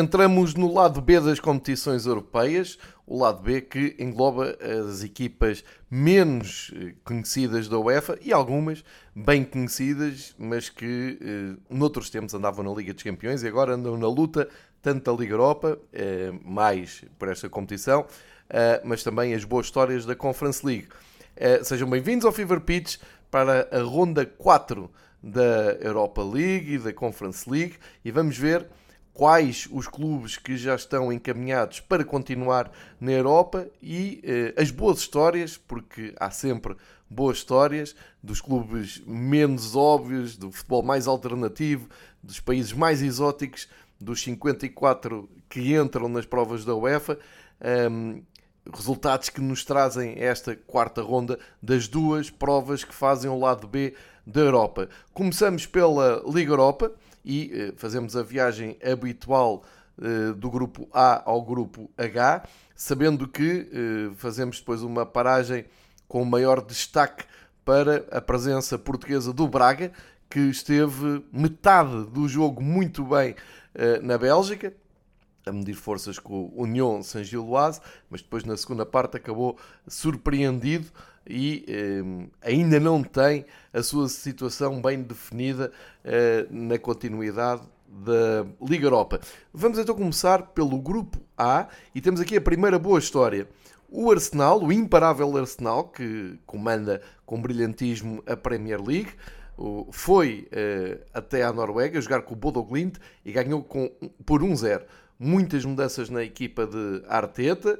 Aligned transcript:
Entramos 0.00 0.54
no 0.54 0.72
lado 0.72 0.98
B 1.02 1.20
das 1.20 1.38
competições 1.38 2.06
europeias, 2.06 2.78
o 3.06 3.18
lado 3.18 3.42
B 3.42 3.60
que 3.60 3.94
engloba 3.98 4.56
as 4.88 5.04
equipas 5.04 5.62
menos 5.90 6.72
eh, 6.74 6.94
conhecidas 7.04 7.68
da 7.68 7.78
UEFA 7.78 8.18
e 8.22 8.32
algumas 8.32 8.82
bem 9.14 9.44
conhecidas, 9.44 10.34
mas 10.38 10.70
que 10.70 11.18
eh, 11.20 11.60
noutros 11.68 12.08
tempos 12.08 12.32
andavam 12.32 12.64
na 12.64 12.72
Liga 12.72 12.94
dos 12.94 13.02
Campeões 13.02 13.42
e 13.42 13.46
agora 13.46 13.74
andam 13.74 13.98
na 13.98 14.08
luta 14.08 14.48
tanto 14.80 15.12
da 15.12 15.20
Liga 15.20 15.34
Europa, 15.34 15.78
eh, 15.92 16.32
mais 16.42 17.04
por 17.18 17.28
esta 17.28 17.50
competição, 17.50 18.06
eh, 18.48 18.80
mas 18.82 19.02
também 19.02 19.34
as 19.34 19.44
boas 19.44 19.66
histórias 19.66 20.06
da 20.06 20.16
Conference 20.16 20.64
League. 20.64 20.88
Eh, 21.36 21.62
sejam 21.62 21.90
bem-vindos 21.90 22.24
ao 22.24 22.32
Fever 22.32 22.62
Pitch 22.62 22.96
para 23.30 23.68
a 23.70 23.82
ronda 23.82 24.24
4 24.24 24.90
da 25.22 25.76
Europa 25.78 26.22
League 26.22 26.72
e 26.72 26.78
da 26.78 26.90
Conference 26.90 27.50
League 27.50 27.74
e 28.02 28.10
vamos 28.10 28.38
ver 28.38 28.66
quais 29.20 29.68
os 29.70 29.86
clubes 29.86 30.38
que 30.38 30.56
já 30.56 30.74
estão 30.74 31.12
encaminhados 31.12 31.78
para 31.78 32.02
continuar 32.02 32.72
na 32.98 33.12
Europa 33.12 33.66
e 33.82 34.18
eh, 34.24 34.54
as 34.56 34.70
boas 34.70 35.00
histórias, 35.00 35.58
porque 35.58 36.14
há 36.18 36.30
sempre 36.30 36.74
boas 37.06 37.36
histórias 37.36 37.94
dos 38.22 38.40
clubes 38.40 39.02
menos 39.06 39.76
óbvios, 39.76 40.38
do 40.38 40.50
futebol 40.50 40.82
mais 40.82 41.06
alternativo, 41.06 41.86
dos 42.22 42.40
países 42.40 42.72
mais 42.72 43.02
exóticos, 43.02 43.68
dos 44.00 44.22
54 44.22 45.28
que 45.50 45.74
entram 45.74 46.08
nas 46.08 46.24
provas 46.24 46.64
da 46.64 46.74
UEFA. 46.74 47.18
Um, 47.90 48.22
resultados 48.72 49.28
que 49.28 49.42
nos 49.42 49.66
trazem 49.66 50.14
esta 50.16 50.56
quarta 50.56 51.02
ronda 51.02 51.38
das 51.62 51.86
duas 51.86 52.30
provas 52.30 52.84
que 52.84 52.94
fazem 52.94 53.30
o 53.30 53.38
lado 53.38 53.68
B 53.68 53.92
da 54.26 54.40
Europa. 54.40 54.88
Começamos 55.12 55.66
pela 55.66 56.22
Liga 56.26 56.52
Europa 56.52 56.90
e 57.24 57.50
eh, 57.52 57.72
fazemos 57.76 58.16
a 58.16 58.22
viagem 58.22 58.76
habitual 58.84 59.62
eh, 60.00 60.32
do 60.36 60.50
grupo 60.50 60.88
A 60.92 61.22
ao 61.28 61.42
grupo 61.42 61.90
H, 61.96 62.44
sabendo 62.74 63.28
que 63.28 63.68
eh, 63.72 64.14
fazemos 64.16 64.58
depois 64.58 64.82
uma 64.82 65.04
paragem 65.04 65.64
com 66.08 66.24
maior 66.24 66.64
destaque 66.64 67.24
para 67.64 68.04
a 68.10 68.20
presença 68.20 68.78
portuguesa 68.78 69.32
do 69.32 69.46
Braga, 69.46 69.92
que 70.28 70.40
esteve 70.40 71.24
metade 71.32 72.06
do 72.06 72.28
jogo 72.28 72.62
muito 72.62 73.04
bem 73.04 73.34
na 74.02 74.16
Bélgica, 74.18 74.72
a 75.50 75.52
medir 75.52 75.74
forças 75.74 76.18
com 76.18 76.50
o 76.54 76.62
Union 76.62 77.02
Saint-Gilloise, 77.02 77.80
mas 78.08 78.22
depois 78.22 78.44
na 78.44 78.56
segunda 78.56 78.86
parte 78.86 79.16
acabou 79.16 79.58
surpreendido 79.86 80.86
e 81.26 81.64
eh, 81.68 82.28
ainda 82.40 82.80
não 82.80 83.02
tem 83.02 83.44
a 83.72 83.82
sua 83.82 84.08
situação 84.08 84.80
bem 84.80 85.02
definida 85.02 85.70
eh, 86.04 86.46
na 86.50 86.78
continuidade 86.78 87.62
da 87.86 88.46
Liga 88.62 88.86
Europa. 88.86 89.20
Vamos 89.52 89.78
então 89.78 89.94
começar 89.94 90.42
pelo 90.48 90.78
grupo 90.80 91.18
A 91.36 91.68
e 91.94 92.00
temos 92.00 92.20
aqui 92.20 92.36
a 92.36 92.40
primeira 92.40 92.78
boa 92.78 92.98
história. 92.98 93.48
O 93.88 94.10
Arsenal, 94.10 94.62
o 94.62 94.72
imparável 94.72 95.36
Arsenal, 95.36 95.88
que 95.88 96.38
comanda 96.46 97.02
com 97.26 97.42
brilhantismo 97.42 98.22
a 98.24 98.36
Premier 98.36 98.80
League, 98.80 99.10
foi 99.90 100.48
eh, 100.52 101.00
até 101.12 101.42
à 101.42 101.52
Noruega 101.52 102.00
jogar 102.00 102.22
com 102.22 102.32
o 102.32 102.36
Bodo 102.36 102.66
e 103.24 103.32
ganhou 103.32 103.62
com, 103.62 103.90
por 104.24 104.42
1-0 104.42 104.82
muitas 105.22 105.66
mudanças 105.66 106.08
na 106.08 106.24
equipa 106.24 106.66
de 106.66 107.02
Arteta, 107.06 107.78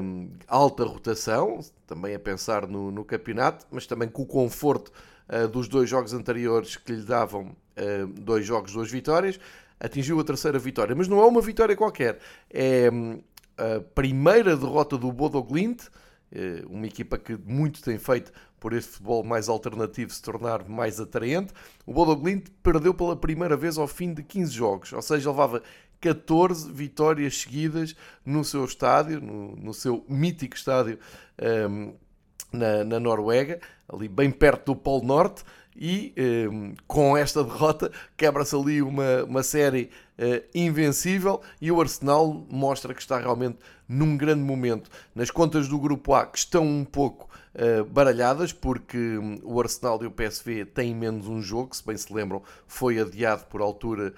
um, 0.00 0.30
alta 0.46 0.84
rotação, 0.84 1.58
também 1.88 2.14
a 2.14 2.20
pensar 2.20 2.68
no, 2.68 2.92
no, 2.92 3.04
campeonato, 3.04 3.66
mas 3.68 3.84
também 3.84 4.08
com 4.08 4.22
o 4.22 4.26
conforto 4.26 4.92
uh, 5.28 5.48
dos 5.48 5.66
dois 5.66 5.90
jogos 5.90 6.14
anteriores 6.14 6.76
que 6.76 6.92
lhe 6.92 7.02
davam 7.02 7.48
uh, 7.48 8.06
dois 8.06 8.46
jogos, 8.46 8.72
duas 8.72 8.88
vitórias, 8.88 9.40
atingiu 9.80 10.20
a 10.20 10.24
terceira 10.24 10.58
vitória. 10.58 10.94
Mas 10.94 11.08
não 11.08 11.18
é 11.20 11.26
uma 11.26 11.40
vitória 11.40 11.74
qualquer, 11.74 12.20
é 12.48 12.88
um, 12.92 13.20
a 13.58 13.80
primeira 13.80 14.56
derrota 14.56 14.96
do 14.96 15.10
Bodo 15.10 15.42
Glint, 15.42 15.82
uh, 15.82 16.68
uma 16.70 16.86
equipa 16.86 17.18
que 17.18 17.36
muito 17.36 17.82
tem 17.82 17.98
feito 17.98 18.30
por 18.60 18.72
este 18.72 18.92
futebol 18.92 19.24
mais 19.24 19.48
alternativo 19.48 20.12
se 20.12 20.22
tornar 20.22 20.68
mais 20.68 21.00
atraente. 21.00 21.52
O 21.86 21.92
Bodo 21.92 22.14
Glint 22.16 22.48
perdeu 22.62 22.92
pela 22.92 23.16
primeira 23.16 23.56
vez 23.56 23.78
ao 23.78 23.86
fim 23.86 24.12
de 24.12 24.22
15 24.22 24.52
jogos, 24.52 24.92
ou 24.92 25.02
seja, 25.02 25.30
levava 25.30 25.62
14 26.00 26.70
vitórias 26.72 27.38
seguidas 27.38 27.94
no 28.24 28.44
seu 28.44 28.64
estádio, 28.64 29.20
no, 29.20 29.56
no 29.56 29.74
seu 29.74 30.04
mítico 30.08 30.56
estádio 30.56 30.98
um, 31.40 31.44
ehm, 31.44 31.92
na, 32.52 32.84
na, 32.84 33.00
Noruega, 33.00 33.60
ali 33.88 34.08
bem 34.08 34.30
perto 34.30 34.72
do 34.72 34.76
Polo 34.76 35.04
Norte, 35.04 35.44
e 35.76 36.12
um, 36.16 36.22
ehm, 36.22 36.74
com 36.86 37.16
esta 37.16 37.44
derrota 37.44 37.90
quebra-se 38.16 38.54
ali 38.54 38.82
uma, 38.82 39.24
uma 39.24 39.42
série 39.42 39.90
uh, 40.18 40.44
invencível 40.54 41.40
e 41.60 41.70
o 41.70 41.80
Arsenal 41.80 42.46
mostra 42.50 42.92
que 42.92 43.00
está 43.00 43.18
realmente 43.18 43.58
num 43.88 44.16
grande 44.16 44.42
momento. 44.42 44.90
Nas 45.14 45.30
contas 45.30 45.68
do 45.68 45.78
grupo 45.78 46.14
A, 46.14 46.26
que 46.26 46.38
estão 46.38 46.66
um 46.66 46.84
pouco 46.84 47.28
uh, 47.54 47.84
baralhadas, 47.84 48.52
porque 48.52 48.98
um, 48.98 49.38
o 49.44 49.60
Arsenal 49.60 50.02
e 50.02 50.06
o 50.06 50.10
PSV 50.10 50.66
têm 50.66 50.94
menos 50.94 51.28
um 51.28 51.40
jogo, 51.40 51.74
se 51.74 51.86
bem 51.86 51.96
se 51.96 52.12
lembram, 52.12 52.42
foi 52.66 52.98
adiado 52.98 53.44
por 53.46 53.60
altura 53.60 54.12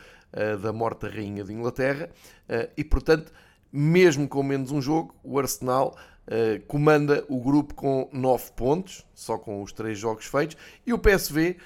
da 0.62 0.72
morte 0.72 1.02
da 1.02 1.08
Rainha 1.08 1.44
de 1.44 1.52
Inglaterra, 1.52 2.08
uh, 2.48 2.70
e 2.76 2.84
portanto, 2.84 3.32
mesmo 3.72 4.28
com 4.28 4.42
menos 4.42 4.70
um 4.70 4.80
jogo, 4.80 5.14
o 5.22 5.38
Arsenal 5.38 5.96
uh, 6.26 6.60
comanda 6.66 7.24
o 7.28 7.41
grupo 7.41 7.74
com 7.74 8.08
9 8.12 8.52
pontos, 8.52 9.04
só 9.14 9.38
com 9.38 9.62
os 9.62 9.72
3 9.72 9.98
jogos 9.98 10.26
feitos, 10.26 10.56
e 10.86 10.92
o 10.92 10.98
PSV 10.98 11.56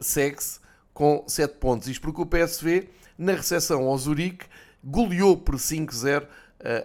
segue-se 0.00 0.60
com 0.92 1.24
7 1.26 1.56
pontos. 1.56 1.88
Isto 1.88 2.02
porque 2.02 2.22
o 2.22 2.26
PSV, 2.26 2.88
na 3.18 3.32
recepção 3.32 3.86
ao 3.86 3.98
Zurique, 3.98 4.46
goleou 4.82 5.36
por 5.36 5.56
5-0 5.56 6.26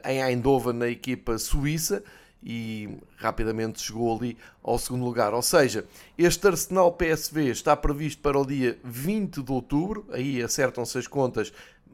em 0.06 0.22
Eindhoven 0.22 0.74
na 0.74 0.88
equipa 0.88 1.38
suíça 1.38 2.04
e 2.44 2.98
rapidamente 3.18 3.82
chegou 3.82 4.16
ali 4.16 4.38
ao 4.64 4.78
segundo 4.78 5.04
lugar. 5.04 5.34
Ou 5.34 5.42
seja, 5.42 5.86
este 6.18 6.48
Arsenal 6.48 6.92
PSV 6.92 7.50
está 7.50 7.76
previsto 7.76 8.22
para 8.22 8.40
o 8.40 8.46
dia 8.46 8.78
20 8.84 9.42
de 9.44 9.52
outubro, 9.52 10.06
aí 10.12 10.42
acertam-se 10.42 10.98
as 10.98 11.08
contas 11.08 11.52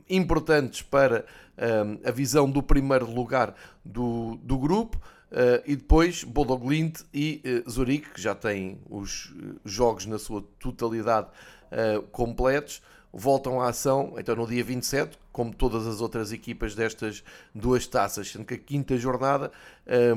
importantes 0.09 0.81
para 0.81 1.25
um, 1.57 2.07
a 2.07 2.11
visão 2.11 2.50
do 2.50 2.61
primeiro 2.61 3.09
lugar 3.09 3.55
do, 3.84 4.38
do 4.44 4.57
grupo. 4.57 4.97
Uh, 5.31 5.59
e 5.66 5.75
depois 5.75 6.23
Bodo 6.23 6.55
Glint 6.55 7.01
e 7.13 7.41
uh, 7.66 7.69
Zurique, 7.69 8.11
que 8.11 8.22
já 8.22 8.35
têm 8.35 8.79
os 8.89 9.31
uh, 9.31 9.59
jogos 9.66 10.05
na 10.05 10.19
sua 10.19 10.45
totalidade 10.59 11.28
uh, 11.72 12.01
completos 12.03 12.81
voltam 13.18 13.62
à 13.62 13.70
ação, 13.70 14.14
então 14.18 14.36
no 14.36 14.46
dia 14.46 14.62
27, 14.62 15.18
como 15.31 15.56
todas 15.56 15.88
as 15.88 16.02
outras 16.02 16.34
equipas 16.34 16.76
destas 16.76 17.24
duas 17.53 17.88
taças, 17.88 18.30
sendo 18.30 18.44
que 18.44 18.56
a 18.56 18.58
quinta 18.58 18.98
jornada 18.98 19.53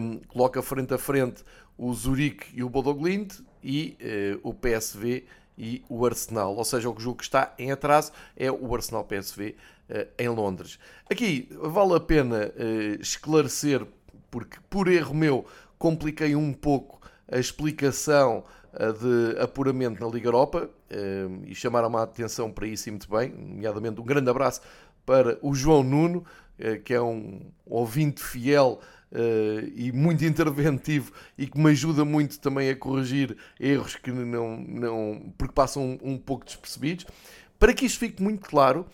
um, 0.01 0.19
coloca 0.27 0.61
frente 0.61 0.93
a 0.93 0.99
frente 0.99 1.45
o 1.79 1.95
Zurique 1.95 2.49
e 2.53 2.65
o 2.65 2.69
Bodoglind 2.69 3.33
e 3.62 3.97
uh, 4.43 4.49
o 4.49 4.53
PSV 4.53 5.25
e 5.56 5.85
o 5.89 6.05
Arsenal. 6.05 6.56
Ou 6.56 6.65
seja, 6.65 6.91
o 6.91 6.99
jogo 6.99 7.19
que 7.19 7.23
está 7.23 7.55
em 7.56 7.71
atraso 7.71 8.11
é 8.37 8.50
o 8.50 8.75
Arsenal 8.75 9.05
PSV 9.05 9.51
uh, 9.51 9.55
eh, 9.91 10.09
em 10.19 10.29
Londres. 10.29 10.77
Aqui 11.09 11.49
vale 11.53 11.94
a 11.94 12.01
pena 12.01 12.49
uh, 12.49 13.01
esclarecer, 13.01 13.87
porque 14.29 14.59
por 14.69 14.89
erro 14.89 15.15
meu 15.15 15.47
compliquei 15.79 16.35
um 16.35 16.53
pouco 16.53 17.01
a 17.31 17.39
explicação 17.39 18.43
de 18.79 19.41
apuramento 19.41 20.01
na 20.01 20.11
Liga 20.11 20.29
Europa 20.29 20.71
e 21.45 21.55
chamaram 21.55 21.97
a 21.97 22.05
atenção 22.05 22.53
para 22.53 22.67
isso 22.67 22.89
e 22.89 22.93
muito 22.93 23.11
bem, 23.11 23.31
nomeadamente 23.31 24.01
um 24.01 24.05
grande 24.05 24.31
abraço 24.31 24.61
para 25.05 25.39
o 25.43 25.55
João 25.55 25.83
Nuno, 25.83 26.25
eh, 26.59 26.77
que 26.77 26.95
é 26.95 27.01
um 27.01 27.41
ouvinte 27.67 28.23
fiel 28.23 28.81
e 29.75 29.91
muito 29.91 30.23
interventivo 30.23 31.13
e 31.39 31.47
que 31.47 31.59
me 31.59 31.71
ajuda 31.71 32.05
muito 32.05 32.39
também 32.39 32.69
a 32.69 32.77
corrigir 32.77 33.39
erros 33.59 33.97
que 33.97 34.13
não, 34.13 34.59
não 34.59 35.33
porque 35.39 35.55
passam 35.55 35.99
um, 36.03 36.19
pouco 36.19 36.45
despercebidos. 36.45 37.07
Para 37.59 37.73
que 37.73 37.87
isto 37.87 37.99
fique 37.99 38.23
muito 38.23 38.47
claro, 38.47 38.87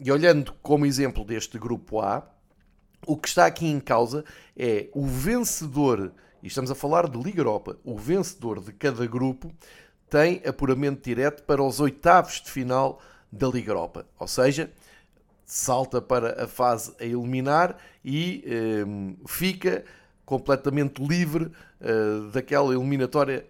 e 0.00 0.10
olhando 0.10 0.54
como 0.62 0.86
exemplo 0.86 1.26
deste 1.26 1.58
grupo 1.58 2.00
A, 2.00 2.26
o 3.06 3.18
que 3.18 3.28
está 3.28 3.44
aqui 3.44 3.66
em 3.66 3.78
causa 3.78 4.24
é 4.56 4.88
o 4.94 5.06
vencedor 5.06 6.10
e 6.42 6.46
estamos 6.46 6.70
a 6.70 6.74
falar 6.74 7.08
de 7.08 7.18
Liga 7.18 7.40
Europa, 7.40 7.76
o 7.84 7.96
vencedor 7.96 8.60
de 8.60 8.72
cada 8.72 9.06
grupo 9.06 9.52
tem 10.08 10.40
apuramento 10.46 11.02
direto 11.02 11.42
para 11.42 11.62
os 11.62 11.80
oitavos 11.80 12.40
de 12.40 12.50
final 12.50 13.00
da 13.30 13.48
Liga 13.48 13.72
Europa. 13.72 14.06
Ou 14.18 14.26
seja, 14.26 14.70
salta 15.44 16.00
para 16.00 16.44
a 16.44 16.46
fase 16.46 16.94
a 17.00 17.04
eliminar 17.04 17.76
e 18.04 18.44
um, 18.86 19.16
fica 19.26 19.84
completamente 20.24 21.02
livre 21.02 21.44
uh, 21.80 22.30
daquela 22.30 22.72
eliminatória 22.74 23.46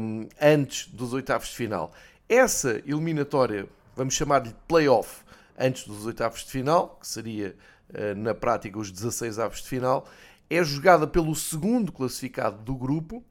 um, 0.00 0.26
antes 0.40 0.88
dos 0.88 1.12
oitavos 1.12 1.48
de 1.48 1.56
final. 1.56 1.92
Essa 2.28 2.82
eliminatória, 2.86 3.66
vamos 3.94 4.14
chamar-lhe 4.14 4.54
playoff, 4.66 5.22
antes 5.58 5.86
dos 5.86 6.06
oitavos 6.06 6.40
de 6.44 6.50
final, 6.50 6.98
que 7.00 7.06
seria 7.06 7.54
uh, 7.90 8.18
na 8.18 8.34
prática 8.34 8.78
os 8.78 8.90
16 8.90 9.38
avos 9.38 9.58
de 9.62 9.68
final, 9.68 10.06
é 10.48 10.62
jogada 10.62 11.06
pelo 11.06 11.34
segundo 11.34 11.92
classificado 11.92 12.62
do 12.62 12.74
grupo 12.74 13.24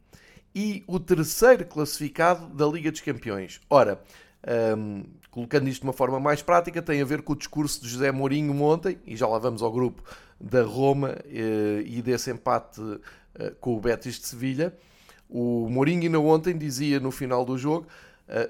e 0.54 0.84
o 0.88 1.00
terceiro 1.00 1.66
classificado 1.66 2.48
da 2.48 2.66
Liga 2.68 2.92
dos 2.92 3.02
Campeões. 3.02 3.60
Ora, 3.70 4.02
um, 4.78 5.04
colocando 5.32 5.68
isto 5.68 5.82
de 5.82 5.88
uma 5.88 5.94
forma 5.94 6.20
mais 6.20 6.42
prática, 6.42 6.82
tem 6.82 7.02
a 7.02 7.06
ver 7.06 7.22
com 7.24 7.34
o 7.34 7.36
discurso 7.36 7.82
de 7.82 7.90
José 7.90 8.12
Mourinho 8.12 8.62
ontem, 8.62 9.00
e 9.06 9.16
já 9.16 9.28
lá 9.28 9.40
vamos 9.40 9.64
ao 9.64 9.72
grupo 9.72 10.04
da 10.40 10.62
Roma 10.62 11.18
eh, 11.26 11.84
e 11.86 12.02
desse 12.02 12.30
empate 12.30 12.82
eh, 13.36 13.54
com 13.60 13.76
o 13.76 13.80
Betis 13.80 14.20
de 14.20 14.28
Sevilha. 14.28 14.74
O 15.30 15.68
Mourinho 15.70 16.04
ainda 16.04 16.20
ontem 16.20 16.56
dizia 16.56 17.00
no 17.00 17.10
final 17.10 17.44
do 17.46 17.58
jogo, 17.58 17.88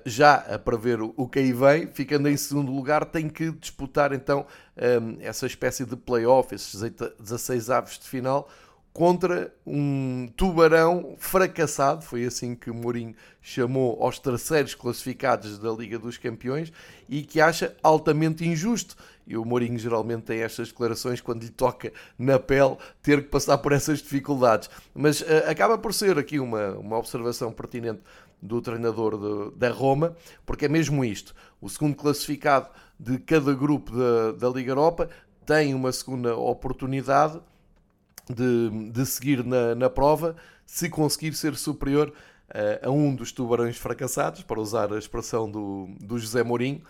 já 0.05 0.35
a 0.35 0.57
prever 0.57 1.01
o 1.01 1.27
que 1.27 1.39
aí 1.39 1.51
vem, 1.51 1.87
ficando 1.87 2.29
em 2.29 2.37
segundo 2.37 2.71
lugar, 2.71 3.05
tem 3.05 3.27
que 3.27 3.51
disputar 3.51 4.13
então 4.13 4.45
essa 5.19 5.45
espécie 5.45 5.85
de 5.85 5.95
play-off, 5.95 6.55
esses 6.55 6.79
16 7.19 7.69
aves 7.69 7.99
de 7.99 8.07
final, 8.07 8.49
contra 8.93 9.51
um 9.65 10.29
tubarão 10.37 11.15
fracassado, 11.17 12.05
foi 12.05 12.25
assim 12.25 12.53
que 12.53 12.71
Mourinho 12.71 13.15
chamou 13.41 14.01
aos 14.01 14.19
terceiros 14.19 14.75
classificados 14.75 15.57
da 15.57 15.71
Liga 15.71 15.97
dos 15.97 16.17
Campeões 16.17 16.71
e 17.09 17.23
que 17.23 17.41
acha 17.41 17.75
altamente 17.81 18.47
injusto. 18.47 18.95
E 19.25 19.35
o 19.35 19.43
Mourinho 19.43 19.79
geralmente 19.79 20.23
tem 20.23 20.41
estas 20.41 20.67
declarações 20.67 21.19
quando 21.19 21.41
lhe 21.41 21.49
toca 21.49 21.91
na 22.19 22.37
pele 22.37 22.77
ter 23.01 23.23
que 23.23 23.29
passar 23.29 23.57
por 23.57 23.71
essas 23.71 23.99
dificuldades. 23.99 24.69
Mas 24.93 25.21
uh, 25.21 25.25
acaba 25.47 25.77
por 25.77 25.93
ser 25.93 26.19
aqui 26.19 26.39
uma, 26.39 26.77
uma 26.77 26.97
observação 26.97 27.51
pertinente 27.51 28.01
do 28.43 28.61
treinador 28.61 29.17
de, 29.17 29.57
da 29.57 29.69
Roma, 29.71 30.15
porque 30.45 30.65
é 30.65 30.69
mesmo 30.69 31.03
isto. 31.03 31.33
O 31.61 31.69
segundo 31.69 31.95
classificado 31.95 32.67
de 32.99 33.17
cada 33.17 33.53
grupo 33.53 33.91
da, 33.91 34.33
da 34.33 34.49
Liga 34.49 34.71
Europa 34.71 35.09
tem 35.45 35.73
uma 35.73 35.91
segunda 35.91 36.35
oportunidade 36.35 37.39
de, 38.29 38.89
de 38.91 39.05
seguir 39.05 39.43
na, 39.43 39.73
na 39.75 39.89
prova 39.89 40.35
se 40.65 40.89
conseguir 40.89 41.33
ser 41.33 41.55
superior 41.55 42.09
uh, 42.49 42.87
a 42.87 42.91
um 42.91 43.15
dos 43.15 43.31
tubarões 43.31 43.77
fracassados, 43.77 44.43
para 44.43 44.59
usar 44.59 44.91
a 44.91 44.97
expressão 44.97 45.49
do, 45.49 45.89
do 45.99 46.17
José 46.17 46.43
Mourinho, 46.43 46.81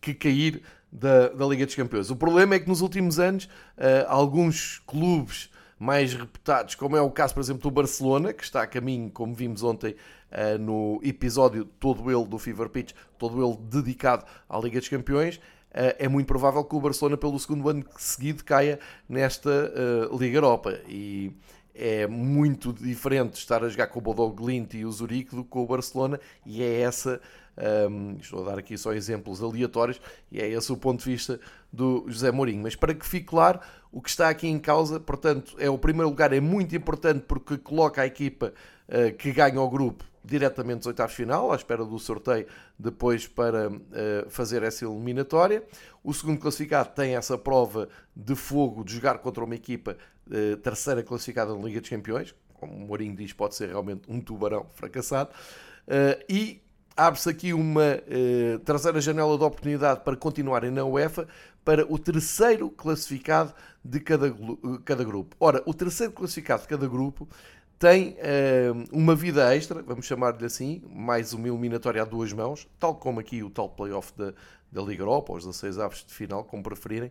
que 0.00 0.14
cair 0.14 0.62
da, 0.90 1.28
da 1.28 1.46
Liga 1.46 1.64
dos 1.66 1.74
Campeões. 1.74 2.10
O 2.10 2.16
problema 2.16 2.54
é 2.54 2.58
que 2.58 2.68
nos 2.68 2.80
últimos 2.80 3.18
anos, 3.18 3.44
uh, 3.44 4.06
alguns 4.08 4.82
clubes 4.86 5.50
mais 5.78 6.14
reputados, 6.14 6.76
como 6.76 6.96
é 6.96 7.00
o 7.00 7.10
caso, 7.10 7.34
por 7.34 7.40
exemplo, 7.40 7.62
do 7.62 7.70
Barcelona, 7.70 8.32
que 8.32 8.44
está 8.44 8.62
a 8.62 8.66
caminho, 8.66 9.10
como 9.10 9.34
vimos 9.34 9.64
ontem 9.64 9.96
uh, 10.32 10.58
no 10.58 11.00
episódio 11.02 11.64
todo 11.64 12.10
ele 12.10 12.26
do 12.26 12.38
Fever 12.38 12.68
Pitch, 12.68 12.92
todo 13.18 13.44
ele 13.44 13.56
dedicado 13.68 14.24
à 14.48 14.58
Liga 14.58 14.78
dos 14.78 14.88
Campeões, 14.88 15.36
uh, 15.36 15.94
é 15.98 16.08
muito 16.08 16.26
provável 16.26 16.64
que 16.64 16.74
o 16.74 16.80
Barcelona, 16.80 17.16
pelo 17.16 17.38
segundo 17.38 17.68
ano 17.68 17.84
seguido, 17.98 18.44
caia 18.44 18.78
nesta 19.08 19.50
uh, 19.50 20.16
Liga 20.16 20.38
Europa. 20.38 20.80
E 20.88 21.32
é 21.74 22.06
muito 22.06 22.72
diferente 22.72 23.34
estar 23.34 23.64
a 23.64 23.68
jogar 23.68 23.86
com 23.86 23.98
o 23.98 24.02
Bodo 24.02 24.28
Glint 24.30 24.74
e 24.74 24.84
o 24.84 24.92
Zurique 24.92 25.34
do 25.34 25.42
que 25.42 25.50
com 25.50 25.62
o 25.62 25.66
Barcelona, 25.66 26.18
e 26.44 26.62
é 26.62 26.80
essa. 26.80 27.20
Um, 27.54 28.16
estou 28.18 28.46
a 28.46 28.50
dar 28.50 28.58
aqui 28.58 28.78
só 28.78 28.94
exemplos 28.94 29.42
aleatórios, 29.42 30.00
e 30.30 30.40
é 30.40 30.48
esse 30.48 30.72
o 30.72 30.76
ponto 30.76 31.04
de 31.04 31.10
vista 31.10 31.38
do 31.70 32.04
José 32.08 32.30
Mourinho. 32.30 32.62
Mas 32.62 32.74
para 32.74 32.94
que 32.94 33.04
fique 33.04 33.26
claro, 33.26 33.60
o 33.90 34.00
que 34.00 34.08
está 34.08 34.30
aqui 34.30 34.48
em 34.48 34.58
causa, 34.58 34.98
portanto, 34.98 35.54
é 35.58 35.68
o 35.68 35.76
primeiro 35.76 36.08
lugar, 36.08 36.32
é 36.32 36.40
muito 36.40 36.74
importante 36.74 37.24
porque 37.28 37.58
coloca 37.58 38.00
a 38.00 38.06
equipa 38.06 38.54
uh, 38.88 39.14
que 39.16 39.32
ganha 39.32 39.60
o 39.60 39.68
grupo 39.68 40.02
diretamente 40.24 40.78
dos 40.78 40.86
oitavos 40.86 41.14
final, 41.14 41.52
à 41.52 41.56
espera 41.56 41.84
do 41.84 41.98
sorteio 41.98 42.46
depois 42.78 43.26
para 43.26 43.68
uh, 43.70 43.80
fazer 44.28 44.62
essa 44.62 44.84
eliminatória. 44.84 45.64
O 46.02 46.12
segundo 46.14 46.38
classificado 46.38 46.90
tem 46.90 47.16
essa 47.16 47.36
prova 47.36 47.88
de 48.14 48.34
fogo 48.34 48.84
de 48.84 48.94
jogar 48.94 49.18
contra 49.18 49.44
uma 49.44 49.54
equipa 49.54 49.96
uh, 50.28 50.56
terceira 50.58 51.02
classificada 51.02 51.54
na 51.54 51.62
Liga 51.62 51.80
dos 51.80 51.90
Campeões, 51.90 52.34
como 52.54 52.72
o 52.74 52.80
Mourinho 52.80 53.16
diz, 53.16 53.32
pode 53.32 53.56
ser 53.56 53.70
realmente 53.70 54.02
um 54.08 54.20
tubarão 54.20 54.66
fracassado. 54.74 55.30
Uh, 55.88 56.22
e 56.28 56.62
abre-se 56.96 57.28
aqui 57.28 57.52
uma 57.54 58.02
terceira 58.66 59.00
janela 59.00 59.38
de 59.38 59.42
oportunidade 59.42 60.00
para 60.04 60.14
continuarem 60.14 60.70
na 60.70 60.84
UEFA 60.84 61.26
para 61.64 61.90
o 61.90 61.98
terceiro 61.98 62.68
classificado 62.68 63.54
de 63.82 63.98
cada, 63.98 64.32
cada 64.84 65.02
grupo. 65.02 65.34
Ora, 65.40 65.62
o 65.64 65.72
terceiro 65.72 66.12
classificado 66.12 66.62
de 66.62 66.68
cada 66.68 66.86
grupo 66.86 67.26
tem 67.82 68.10
uh, 68.10 68.84
uma 68.92 69.12
vida 69.12 69.52
extra, 69.56 69.82
vamos 69.82 70.06
chamar-lhe 70.06 70.44
assim, 70.44 70.80
mais 70.88 71.32
uma 71.32 71.48
eliminatória 71.48 72.00
a 72.00 72.04
duas 72.04 72.32
mãos, 72.32 72.68
tal 72.78 72.94
como 72.94 73.18
aqui 73.18 73.42
o 73.42 73.50
tal 73.50 73.68
playoff 73.68 74.12
da, 74.16 74.32
da 74.70 74.80
Liga 74.82 75.02
Europa, 75.02 75.32
os 75.32 75.44
16 75.44 75.80
aves 75.80 76.04
de 76.06 76.14
final, 76.14 76.44
como 76.44 76.62
preferirem. 76.62 77.10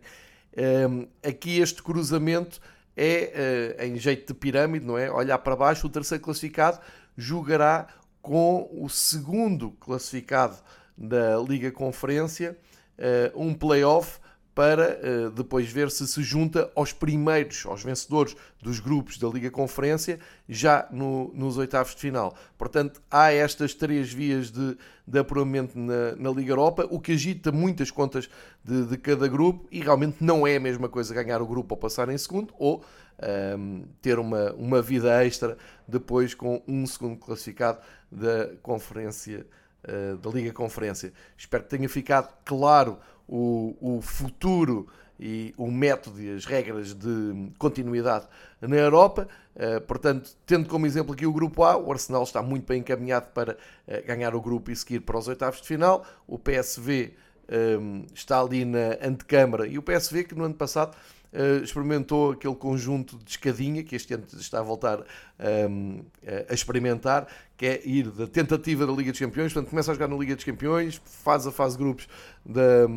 Uh, 0.54 1.06
aqui 1.22 1.60
este 1.60 1.82
cruzamento 1.82 2.58
é 2.96 3.76
uh, 3.78 3.84
em 3.84 3.98
jeito 3.98 4.32
de 4.32 4.38
pirâmide, 4.38 4.86
não 4.86 4.96
é? 4.96 5.10
Olhar 5.10 5.36
para 5.40 5.54
baixo, 5.54 5.86
o 5.86 5.90
terceiro 5.90 6.24
classificado 6.24 6.80
jogará 7.18 7.88
com 8.22 8.66
o 8.72 8.88
segundo 8.88 9.72
classificado 9.72 10.56
da 10.96 11.36
Liga 11.36 11.70
Conferência, 11.70 12.56
um 13.34 13.52
playoff 13.52 14.20
para 14.54 14.98
uh, 14.98 15.30
depois 15.30 15.70
ver 15.70 15.90
se 15.90 16.06
se 16.06 16.22
junta 16.22 16.70
aos 16.74 16.92
primeiros, 16.92 17.64
aos 17.64 17.82
vencedores 17.82 18.36
dos 18.60 18.80
grupos 18.80 19.18
da 19.18 19.28
Liga 19.28 19.50
Conferência, 19.50 20.18
já 20.48 20.86
no, 20.90 21.32
nos 21.34 21.56
oitavos 21.56 21.94
de 21.94 22.00
final. 22.00 22.34
Portanto, 22.58 23.00
há 23.10 23.32
estas 23.32 23.74
três 23.74 24.12
vias 24.12 24.50
de, 24.50 24.76
de 25.06 25.18
apuramento 25.18 25.78
na, 25.78 26.14
na, 26.16 26.30
Liga 26.30 26.52
Europa, 26.52 26.86
o 26.90 27.00
que 27.00 27.12
agita 27.12 27.50
muitas 27.50 27.90
contas 27.90 28.28
de, 28.62 28.86
de, 28.86 28.98
cada 28.98 29.26
grupo 29.26 29.66
e 29.70 29.80
realmente 29.80 30.18
não 30.20 30.46
é 30.46 30.56
a 30.56 30.60
mesma 30.60 30.88
coisa 30.88 31.14
ganhar 31.14 31.40
o 31.40 31.46
grupo 31.46 31.74
ou 31.74 31.78
passar 31.78 32.08
em 32.10 32.18
segundo, 32.18 32.52
ou 32.58 32.78
um, 32.78 32.82
ehm, 33.22 33.84
ter 34.02 34.18
uma, 34.18 34.52
uma 34.52 34.82
vida 34.82 35.24
extra 35.24 35.56
depois 35.88 36.34
com 36.34 36.62
um 36.68 36.86
segundo 36.86 37.16
classificado 37.16 37.78
da 38.10 38.50
Conferência, 38.62 39.46
uh, 39.84 40.16
da 40.18 40.30
Liga 40.30 40.52
Conferência. 40.52 41.12
Espero 41.36 41.64
que 41.64 41.70
tenha 41.70 41.88
ficado 41.88 42.32
claro 42.44 42.98
o, 43.32 43.74
o 43.80 44.02
futuro 44.02 44.86
e 45.18 45.54
o 45.56 45.70
método 45.70 46.20
e 46.20 46.34
as 46.34 46.44
regras 46.44 46.92
de 46.92 47.50
continuidade 47.56 48.26
na 48.60 48.76
Europa. 48.76 49.26
Uh, 49.54 49.80
portanto, 49.82 50.30
tendo 50.44 50.68
como 50.68 50.86
exemplo 50.86 51.14
aqui 51.14 51.24
o 51.24 51.32
grupo 51.32 51.64
A, 51.64 51.76
o 51.76 51.90
Arsenal 51.90 52.22
está 52.24 52.42
muito 52.42 52.66
bem 52.66 52.80
encaminhado 52.80 53.28
para 53.32 53.52
uh, 53.54 54.06
ganhar 54.06 54.34
o 54.34 54.40
grupo 54.40 54.70
e 54.70 54.76
seguir 54.76 55.00
para 55.00 55.16
os 55.16 55.28
oitavos 55.28 55.62
de 55.62 55.66
final. 55.66 56.04
O 56.26 56.38
PSV 56.38 57.14
está 58.14 58.40
ali 58.40 58.64
na 58.64 58.96
antecâmara 59.02 59.66
e 59.66 59.78
o 59.78 59.82
PSV 59.82 60.24
que 60.24 60.34
no 60.34 60.44
ano 60.44 60.54
passado 60.54 60.96
uh, 61.32 61.62
experimentou 61.62 62.32
aquele 62.32 62.54
conjunto 62.54 63.18
de 63.18 63.30
escadinha 63.30 63.82
que 63.82 63.96
este 63.96 64.14
ano 64.14 64.24
está 64.32 64.60
a 64.60 64.62
voltar 64.62 65.04
a 66.48 66.54
experimentar, 66.54 67.26
que 67.62 67.66
é 67.66 67.82
ir 67.84 68.10
da 68.10 68.26
tentativa 68.26 68.84
da 68.84 68.92
Liga 68.92 69.12
dos 69.12 69.20
Campeões, 69.20 69.52
portanto 69.52 69.70
começa 69.70 69.92
a 69.92 69.94
jogar 69.94 70.08
na 70.08 70.16
Liga 70.16 70.34
dos 70.34 70.44
Campeões, 70.44 71.00
faz 71.04 71.46
a 71.46 71.52
fase 71.52 71.78
grupos 71.78 72.08
da, 72.44 72.88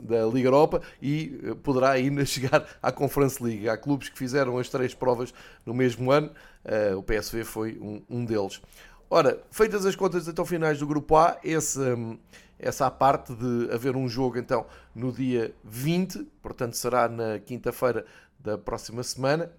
da 0.00 0.26
Liga 0.26 0.48
Europa 0.48 0.80
e 1.02 1.38
eh, 1.44 1.54
poderá 1.62 1.90
ainda 1.90 2.24
chegar 2.26 2.66
à 2.82 2.90
Conference 2.90 3.42
League. 3.42 3.68
Há 3.68 3.76
clubes 3.76 4.08
que 4.08 4.16
fizeram 4.16 4.56
as 4.56 4.70
três 4.70 4.94
provas 4.94 5.34
no 5.66 5.74
mesmo 5.74 6.10
ano, 6.10 6.30
uh, 6.64 6.96
o 6.96 7.02
PSV 7.02 7.44
foi 7.44 7.78
um, 7.78 8.02
um 8.08 8.24
deles. 8.24 8.62
Ora, 9.08 9.40
feitas 9.52 9.86
as 9.86 9.94
contas 9.94 10.26
então 10.26 10.44
finais 10.44 10.80
do 10.80 10.86
grupo 10.86 11.16
A, 11.16 11.38
esse, 11.44 11.78
essa 12.58 12.86
a 12.86 12.90
parte 12.90 13.32
de 13.34 13.72
haver 13.72 13.94
um 13.94 14.08
jogo 14.08 14.36
então 14.36 14.66
no 14.92 15.12
dia 15.12 15.54
20, 15.62 16.24
portanto 16.42 16.76
será 16.76 17.08
na 17.08 17.38
quinta-feira 17.38 18.04
da 18.40 18.58
próxima 18.58 19.04
semana. 19.04 19.50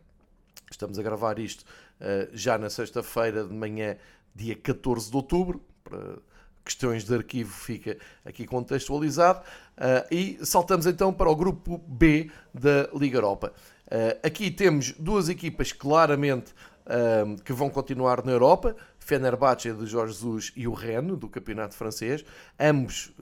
Estamos 0.69 0.99
a 0.99 1.01
gravar 1.01 1.39
isto 1.39 1.61
uh, 1.61 2.27
já 2.33 2.57
na 2.57 2.69
sexta-feira 2.69 3.45
de 3.45 3.53
manhã, 3.53 3.95
dia 4.35 4.53
14 4.53 5.09
de 5.09 5.15
outubro, 5.15 5.61
para 5.81 6.17
questões 6.65 7.05
de 7.05 7.15
arquivo 7.15 7.53
fica 7.53 7.97
aqui 8.25 8.45
contextualizado. 8.45 9.39
Uh, 9.77 10.13
e 10.13 10.45
saltamos 10.45 10.85
então 10.85 11.13
para 11.13 11.29
o 11.29 11.35
grupo 11.37 11.77
B 11.87 12.29
da 12.53 12.89
Liga 12.93 13.17
Europa. 13.17 13.53
Uh, 13.85 14.27
aqui 14.27 14.51
temos 14.51 14.91
duas 14.91 15.29
equipas 15.29 15.71
claramente 15.71 16.53
que 17.43 17.51
vão 17.51 17.69
continuar 17.69 18.23
na 18.23 18.31
Europa. 18.31 18.73
Fenerbahçe 19.07 19.71
de 19.71 19.85
Jorge 19.85 20.13
Jesus 20.13 20.51
e 20.53 20.67
o 20.67 20.73
Rennes 20.73 21.17
do 21.17 21.29
campeonato 21.29 21.73
francês. 21.75 22.25
Ambos, 22.59 23.13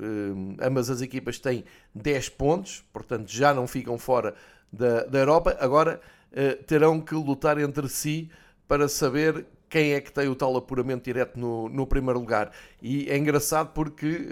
ambas 0.60 0.90
as 0.90 1.00
equipas 1.00 1.38
têm 1.38 1.64
10 1.94 2.30
pontos, 2.30 2.84
portanto 2.92 3.32
já 3.32 3.54
não 3.54 3.68
ficam 3.68 3.96
fora 4.00 4.34
da, 4.74 5.04
da 5.04 5.20
Europa. 5.20 5.56
Agora 5.60 6.02
uh, 6.32 6.64
terão 6.64 7.00
que 7.00 7.14
lutar 7.14 7.60
entre 7.60 7.88
si 7.88 8.32
para 8.68 8.88
saber 8.88 9.46
quem 9.70 9.94
é 9.94 10.02
que 10.02 10.12
tem 10.12 10.28
o 10.28 10.34
tal 10.34 10.58
apuramento 10.58 11.04
direto 11.04 11.40
no, 11.40 11.70
no 11.70 11.86
primeiro 11.86 12.20
lugar. 12.20 12.52
E 12.82 13.08
é 13.08 13.16
engraçado 13.16 13.72
porque, 13.72 14.28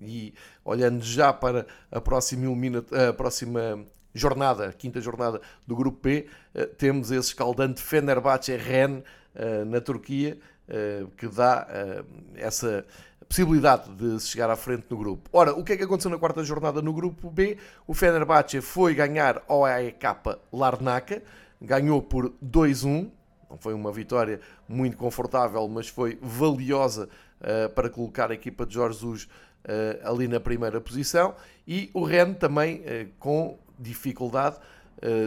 e 0.00 0.34
olhando 0.64 1.02
já 1.02 1.32
para 1.32 1.66
a 1.90 2.00
próxima, 2.00 2.46
a 3.08 3.12
próxima 3.12 3.84
jornada, 4.16 4.68
a 4.68 4.72
quinta 4.72 5.00
jornada 5.00 5.40
do 5.66 5.76
Grupo 5.76 5.98
P, 5.98 6.26
eh, 6.54 6.66
temos 6.66 7.10
esse 7.10 7.28
escaldante 7.28 7.82
Fenerbahçe 7.82 8.56
Ren 8.56 9.02
eh, 9.34 9.64
na 9.64 9.80
Turquia, 9.80 10.30
eh, 10.36 10.38
que 11.16 11.28
dá 11.28 11.66
essa 12.34 12.84
possibilidade 13.28 13.90
de 13.90 14.20
se 14.20 14.28
chegar 14.28 14.50
à 14.50 14.56
frente 14.56 14.86
no 14.88 14.96
grupo. 14.96 15.28
Ora, 15.32 15.52
o 15.52 15.64
que 15.64 15.72
é 15.72 15.76
que 15.76 15.82
aconteceu 15.82 16.10
na 16.10 16.18
quarta 16.18 16.42
jornada 16.44 16.80
no 16.80 16.92
Grupo 16.92 17.30
B? 17.30 17.58
O 17.86 17.94
Fenerbahçe 17.94 18.60
foi 18.60 18.94
ganhar 18.94 19.42
ao 19.48 19.64
AEK 19.64 20.04
Larnaca, 20.52 21.22
ganhou 21.60 22.00
por 22.00 22.32
2-1, 22.44 23.10
não 23.50 23.58
foi 23.58 23.74
uma 23.74 23.92
vitória 23.92 24.40
muito 24.68 24.96
confortável, 24.96 25.66
mas 25.68 25.88
foi 25.88 26.18
valiosa 26.20 27.08
uh, 27.40 27.68
para 27.70 27.88
colocar 27.88 28.30
a 28.30 28.34
equipa 28.34 28.64
de 28.66 28.74
Jorge 28.74 28.98
Jesus 28.98 29.28
ali 30.04 30.28
na 30.28 30.38
primeira 30.38 30.80
posição. 30.80 31.34
E 31.66 31.90
o 31.92 32.04
Ren 32.04 32.34
também 32.34 32.84
com 33.18 33.58
dificuldade 33.76 34.58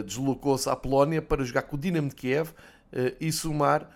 deslocou-se 0.06 0.66
à 0.66 0.74
Polónia 0.74 1.20
para 1.20 1.44
jogar 1.44 1.60
com 1.60 1.76
o 1.76 1.78
Dinamo 1.78 2.08
de 2.08 2.14
Kiev 2.14 2.48
e 3.20 3.30
somar 3.30 3.86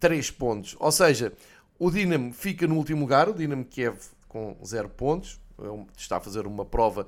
3 0.00 0.30
pontos. 0.32 0.74
Ou 0.80 0.90
seja, 0.90 1.32
o 1.78 1.90
Dinamo 1.90 2.32
fica 2.32 2.66
no 2.66 2.76
último 2.76 3.02
lugar, 3.02 3.28
o 3.28 3.34
Dinamo 3.34 3.64
Kiev 3.64 3.98
com 4.26 4.56
0 4.64 4.88
pontos, 4.88 5.38
é 5.58 5.86
está 5.96 6.16
a 6.16 6.20
fazer 6.20 6.46
uma 6.46 6.64
prova 6.64 7.06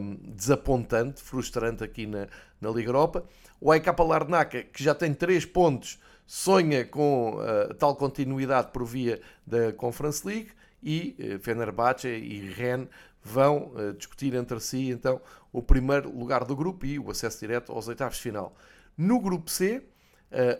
um, 0.00 0.16
desapontante, 0.34 1.22
frustrante 1.22 1.82
aqui 1.82 2.06
na, 2.06 2.28
na 2.60 2.70
Liga 2.70 2.88
Europa. 2.88 3.24
O 3.60 3.70
AEK 3.70 3.86
Larnaca, 4.00 4.62
que 4.62 4.82
já 4.82 4.94
tem 4.94 5.14
3 5.14 5.46
pontos, 5.46 5.98
sonha 6.26 6.84
com 6.84 7.36
uh, 7.36 7.74
tal 7.74 7.96
continuidade 7.96 8.70
por 8.72 8.84
via 8.84 9.20
da 9.46 9.72
Conference 9.72 10.26
League 10.26 10.50
e 10.82 11.16
uh, 11.18 11.38
Fenerbahçe 11.38 12.08
e 12.08 12.50
Rennes 12.50 12.88
vão 13.22 13.72
uh, 13.74 13.92
discutir 13.92 14.34
entre 14.34 14.58
si 14.58 14.90
então 14.90 15.20
o 15.52 15.62
primeiro 15.62 16.10
lugar 16.16 16.44
do 16.44 16.56
grupo 16.56 16.86
e 16.86 16.98
o 16.98 17.10
acesso 17.10 17.38
direto 17.40 17.72
aos 17.72 17.86
oitavos 17.86 18.16
de 18.16 18.22
final. 18.22 18.54
No 18.96 19.20
grupo 19.20 19.50
C, 19.50 19.82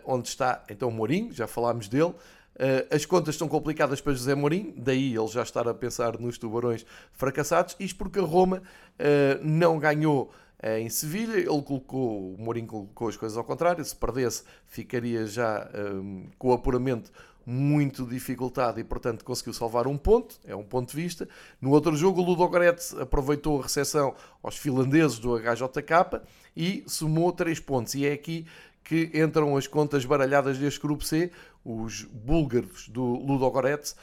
onde 0.05 0.27
está 0.27 0.63
então 0.69 0.91
Mourinho, 0.91 1.33
já 1.33 1.47
falámos 1.47 1.87
dele, 1.87 2.13
Uh, 2.53 2.85
as 2.93 3.03
contas 3.03 3.33
estão 3.33 3.47
complicadas 3.47 3.99
para 3.99 4.13
José 4.13 4.35
Mourinho, 4.35 4.75
daí 4.77 5.15
ele 5.15 5.27
já 5.27 5.41
estar 5.41 5.67
a 5.67 5.73
pensar 5.73 6.19
nos 6.19 6.37
tubarões 6.37 6.85
fracassados. 7.11 7.75
Isto 7.79 7.97
porque 7.97 8.19
a 8.19 8.21
Roma 8.21 8.57
uh, 8.59 9.43
não 9.43 9.79
ganhou 9.79 10.31
em 10.77 10.87
Sevilha. 10.87 11.37
Ele 11.37 11.61
colocou, 11.61 12.35
o 12.35 12.37
Mourinho 12.39 12.67
colocou 12.67 13.07
as 13.09 13.17
coisas 13.17 13.37
ao 13.37 13.43
contrário. 13.43 13.83
Se 13.83 13.95
perdesse, 13.95 14.43
ficaria 14.67 15.25
já 15.25 15.69
um, 15.75 16.27
com 16.37 16.49
o 16.49 16.53
apuramento 16.53 17.11
muito 17.45 18.05
dificultado 18.05 18.79
e, 18.79 18.83
portanto, 18.83 19.25
conseguiu 19.25 19.53
salvar 19.53 19.87
um 19.87 19.97
ponto. 19.97 20.39
É 20.45 20.55
um 20.55 20.63
ponto 20.63 20.91
de 20.91 20.95
vista. 20.95 21.27
No 21.59 21.71
outro 21.71 21.95
jogo, 21.95 22.21
o 22.21 22.23
Ludogorets 22.23 22.93
aproveitou 22.93 23.59
a 23.59 23.63
recepção 23.63 24.15
aos 24.41 24.57
finlandeses 24.57 25.19
do 25.19 25.37
HJK 25.37 26.21
e 26.55 26.83
somou 26.87 27.31
três 27.33 27.59
pontos. 27.59 27.95
E 27.95 28.05
é 28.05 28.13
aqui 28.13 28.45
que 28.83 29.11
entram 29.13 29.55
as 29.55 29.67
contas 29.67 30.05
baralhadas 30.05 30.57
deste 30.57 30.79
grupo 30.79 31.03
C. 31.03 31.31
Os 31.63 32.03
búlgaros 32.03 32.89
do 32.89 33.03
Ludogorets 33.03 33.95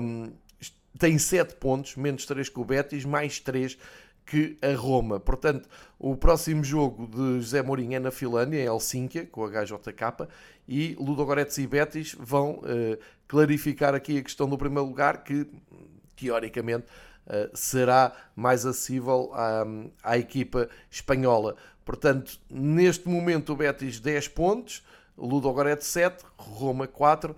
um, 0.00 0.32
têm 0.98 1.18
7 1.18 1.54
pontos, 1.56 1.96
menos 1.96 2.26
3 2.26 2.48
que 2.48 2.58
o 2.58 2.64
Betis, 2.64 3.04
mais 3.04 3.38
3 3.38 3.78
que 4.26 4.58
a 4.60 4.74
Roma. 4.74 5.18
Portanto, 5.18 5.68
o 5.98 6.14
próximo 6.16 6.62
jogo 6.62 7.06
de 7.06 7.40
José 7.40 7.62
Mourinho 7.62 7.94
é 7.94 7.98
na 7.98 8.10
Finlândia, 8.10 8.58
em 8.58 8.66
Helsínquia, 8.66 9.24
com 9.24 9.44
a 9.44 9.48
HJK, 9.48 10.28
e 10.66 10.94
Ludogorets 10.98 11.56
e 11.56 11.66
Betis 11.66 12.14
vão 12.18 12.56
uh, 12.58 12.98
clarificar 13.26 13.94
aqui 13.94 14.18
a 14.18 14.22
questão 14.22 14.48
do 14.48 14.58
primeiro 14.58 14.86
lugar, 14.86 15.24
que 15.24 15.46
teoricamente 16.14 16.86
será 17.52 18.12
mais 18.34 18.64
acessível 18.64 19.30
à, 19.34 19.64
à 20.02 20.18
equipa 20.18 20.68
espanhola. 20.90 21.56
Portanto, 21.84 22.38
neste 22.50 23.08
momento 23.08 23.52
o 23.52 23.56
Betis 23.56 23.98
10 23.98 24.28
pontos, 24.28 24.84
o 25.16 25.26
Ludogorets 25.26 25.86
7, 25.86 26.24
Roma 26.36 26.86
4, 26.86 27.32
uh, 27.32 27.36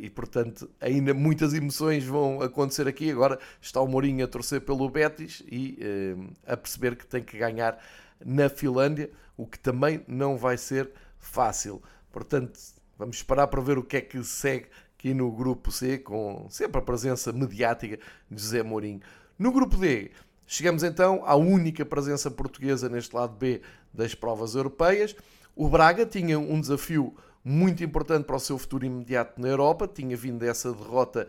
e 0.00 0.08
portanto 0.08 0.70
ainda 0.80 1.12
muitas 1.12 1.52
emoções 1.54 2.04
vão 2.04 2.40
acontecer 2.40 2.86
aqui. 2.86 3.10
Agora 3.10 3.38
está 3.60 3.80
o 3.80 3.86
Mourinho 3.86 4.24
a 4.24 4.28
torcer 4.28 4.60
pelo 4.60 4.88
Betis 4.88 5.42
e 5.50 5.78
uh, 5.80 6.30
a 6.46 6.56
perceber 6.56 6.96
que 6.96 7.06
tem 7.06 7.22
que 7.22 7.38
ganhar 7.38 7.82
na 8.24 8.48
Finlândia, 8.48 9.10
o 9.36 9.46
que 9.46 9.58
também 9.58 10.04
não 10.06 10.36
vai 10.36 10.56
ser 10.56 10.90
fácil. 11.18 11.82
Portanto, 12.12 12.58
vamos 12.98 13.16
esperar 13.16 13.46
para 13.46 13.60
ver 13.60 13.78
o 13.78 13.82
que 13.82 13.96
é 13.96 14.00
que 14.00 14.22
segue 14.22 14.66
aqui 15.00 15.14
no 15.14 15.32
grupo 15.32 15.72
C, 15.72 15.98
com 15.98 16.46
sempre 16.50 16.78
a 16.78 16.82
presença 16.82 17.32
mediática 17.32 17.98
de 18.30 18.40
José 18.40 18.62
Mourinho. 18.62 19.00
No 19.38 19.50
grupo 19.50 19.76
D, 19.76 20.10
Chegamos 20.52 20.82
então 20.82 21.22
à 21.26 21.36
única 21.36 21.86
presença 21.86 22.28
portuguesa 22.28 22.88
neste 22.88 23.14
lado 23.14 23.36
B 23.36 23.62
das 23.94 24.16
provas 24.16 24.56
europeias. 24.56 25.14
O 25.54 25.68
Braga 25.68 26.04
tinha 26.04 26.40
um 26.40 26.60
desafio 26.60 27.14
muito 27.44 27.84
importante 27.84 28.24
para 28.24 28.34
o 28.34 28.40
seu 28.40 28.58
futuro 28.58 28.84
imediato 28.84 29.40
na 29.40 29.46
Europa, 29.46 29.86
tinha 29.86 30.16
vindo 30.16 30.40
dessa 30.40 30.72
derrota, 30.72 31.28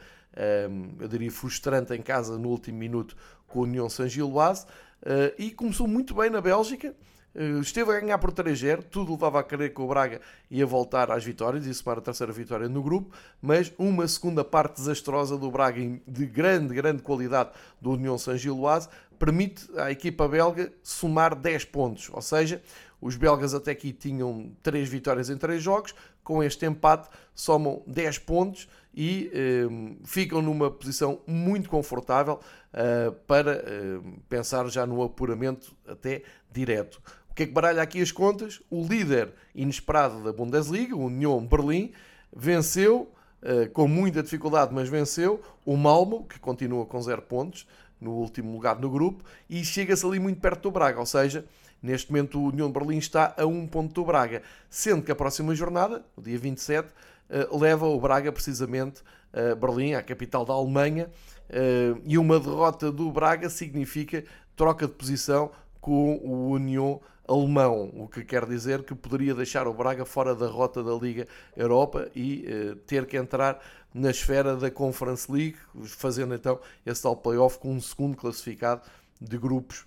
hum, 0.68 0.96
eu 1.00 1.08
diria, 1.08 1.32
frustrante 1.32 1.94
em 1.94 2.01
casa 2.01 2.36
no 2.40 2.50
último 2.50 2.80
minuto 2.80 3.16
com 3.48 3.60
a 3.60 3.62
União 3.62 3.88
Saint-Gilloise 3.88 4.66
eh, 5.06 5.36
e 5.38 5.51
começou 5.51 5.86
muito 5.88 6.16
bem 6.16 6.32
na 6.32 6.42
Bélgica. 6.42 6.96
Eh, 7.33 7.59
esteve 7.59 7.91
a 7.91 8.00
ganhar 8.00 8.17
por 8.17 8.31
3-0, 8.31 8.83
tudo 8.83 9.13
levava 9.13 9.39
a 9.39 9.43
crer 9.43 9.73
que 9.73 9.81
o 9.81 9.88
Braga 9.88 10.19
ia 10.50 10.65
voltar 10.65 11.09
às 11.11 11.23
vitórias 11.23 11.65
e 11.65 11.73
somar 11.73 11.97
a 11.97 12.01
terceira 12.01 12.33
vitória 12.33 12.67
no 12.67 12.83
grupo, 12.83 13.15
mas 13.41 13.71
uma 13.77 14.07
segunda 14.07 14.43
parte 14.43 14.75
desastrosa 14.75 15.38
do 15.38 15.50
Braga 15.50 15.81
de 16.05 16.25
grande, 16.25 16.73
grande 16.73 17.01
qualidade 17.01 17.51
do 17.79 17.91
União 17.91 18.17
Saint-Gilloise 18.17 18.89
permite 19.17 19.69
à 19.77 19.91
equipa 19.91 20.27
belga 20.27 20.73
somar 20.83 21.35
10 21.35 21.65
pontos, 21.65 22.09
ou 22.11 22.21
seja, 22.21 22.61
os 23.00 23.15
belgas 23.15 23.53
até 23.53 23.71
aqui 23.71 23.93
tinham 23.93 24.51
3 24.61 24.89
vitórias 24.89 25.29
em 25.29 25.38
3 25.38 25.61
jogos, 25.61 25.95
com 26.23 26.43
este 26.43 26.65
empate 26.65 27.09
somam 27.33 27.81
10 27.88 28.19
pontos 28.19 28.67
e 28.93 29.31
eh, 29.33 29.95
ficam 30.03 30.41
numa 30.41 30.69
posição 30.69 31.21
muito 31.25 31.69
confortável 31.69 32.39
uh, 32.73 33.11
para 33.25 33.63
uh, 33.63 34.19
pensar 34.27 34.67
já 34.67 34.85
no 34.85 35.01
apuramento 35.01 35.73
até 35.88 36.23
direto. 36.51 37.01
O 37.31 37.33
que 37.33 37.43
é 37.43 37.45
que 37.45 37.53
baralha 37.53 37.81
aqui 37.81 38.01
as 38.01 38.11
contas? 38.11 38.61
O 38.69 38.85
líder 38.85 39.33
inesperado 39.55 40.21
da 40.21 40.33
Bundesliga, 40.33 40.95
o 40.95 41.05
Union 41.05 41.45
Berlim, 41.45 41.93
venceu, 42.35 43.09
uh, 43.41 43.69
com 43.71 43.88
muita 43.88 44.21
dificuldade, 44.21 44.73
mas 44.73 44.89
venceu, 44.89 45.41
o 45.65 45.77
Malmo, 45.77 46.25
que 46.25 46.38
continua 46.39 46.85
com 46.85 47.01
0 47.01 47.21
pontos, 47.21 47.65
no 48.01 48.11
último 48.11 48.51
lugar 48.51 48.77
no 48.79 48.89
grupo, 48.89 49.23
e 49.50 49.63
chega-se 49.63 50.05
ali 50.05 50.19
muito 50.19 50.41
perto 50.41 50.63
do 50.63 50.71
Braga, 50.71 51.00
ou 51.00 51.05
seja, 51.05 51.45
neste 51.81 52.11
momento 52.11 52.38
o 52.38 52.47
União 52.50 52.69
Berlim 52.69 52.97
está 52.97 53.33
a 53.38 53.45
um 53.45 53.65
ponto 53.65 53.93
do 53.93 54.03
Braga, 54.03 54.41
sendo 54.69 55.01
que 55.01 55.11
a 55.11 55.15
próxima 55.15 55.55
jornada, 55.55 56.03
o 56.17 56.21
dia 56.21 56.38
27, 56.38 56.89
eh, 57.29 57.47
leva 57.51 57.85
o 57.85 58.00
Braga 58.00 58.31
precisamente 58.31 59.01
a 59.31 59.55
Berlim, 59.55 59.93
a 59.93 60.01
capital 60.01 60.43
da 60.43 60.53
Alemanha, 60.53 61.09
eh, 61.50 61.93
e 62.05 62.17
uma 62.17 62.39
derrota 62.39 62.91
do 62.91 63.09
Braga 63.11 63.50
significa 63.50 64.23
troca 64.55 64.88
de 64.88 64.93
posição 64.93 65.51
com 65.79 66.17
o 66.17 66.50
União 66.50 67.00
alemão, 67.31 67.91
o 67.95 68.07
que 68.07 68.23
quer 68.23 68.45
dizer 68.45 68.83
que 68.83 68.93
poderia 68.93 69.33
deixar 69.33 69.67
o 69.67 69.73
Braga 69.73 70.05
fora 70.05 70.35
da 70.35 70.47
rota 70.47 70.83
da 70.83 70.93
Liga 70.93 71.27
Europa 71.55 72.09
e 72.15 72.45
uh, 72.45 72.75
ter 72.88 73.05
que 73.05 73.17
entrar 73.17 73.59
na 73.93 74.09
esfera 74.09 74.55
da 74.55 74.69
Conference 74.69 75.31
League, 75.31 75.57
fazendo 75.85 76.33
então 76.33 76.59
esse 76.85 77.01
tal 77.01 77.15
playoff 77.15 77.59
com 77.59 77.73
um 77.73 77.81
segundo 77.81 78.17
classificado 78.17 78.81
de 79.19 79.38
grupos 79.38 79.85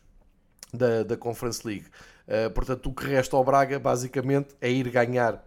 da, 0.73 1.03
da 1.03 1.17
Conference 1.17 1.67
League. 1.67 1.87
Uh, 2.27 2.51
portanto, 2.51 2.89
o 2.89 2.95
que 2.95 3.07
resta 3.07 3.37
ao 3.37 3.45
Braga 3.45 3.79
basicamente 3.79 4.55
é 4.61 4.71
ir 4.71 4.89
ganhar 4.91 5.45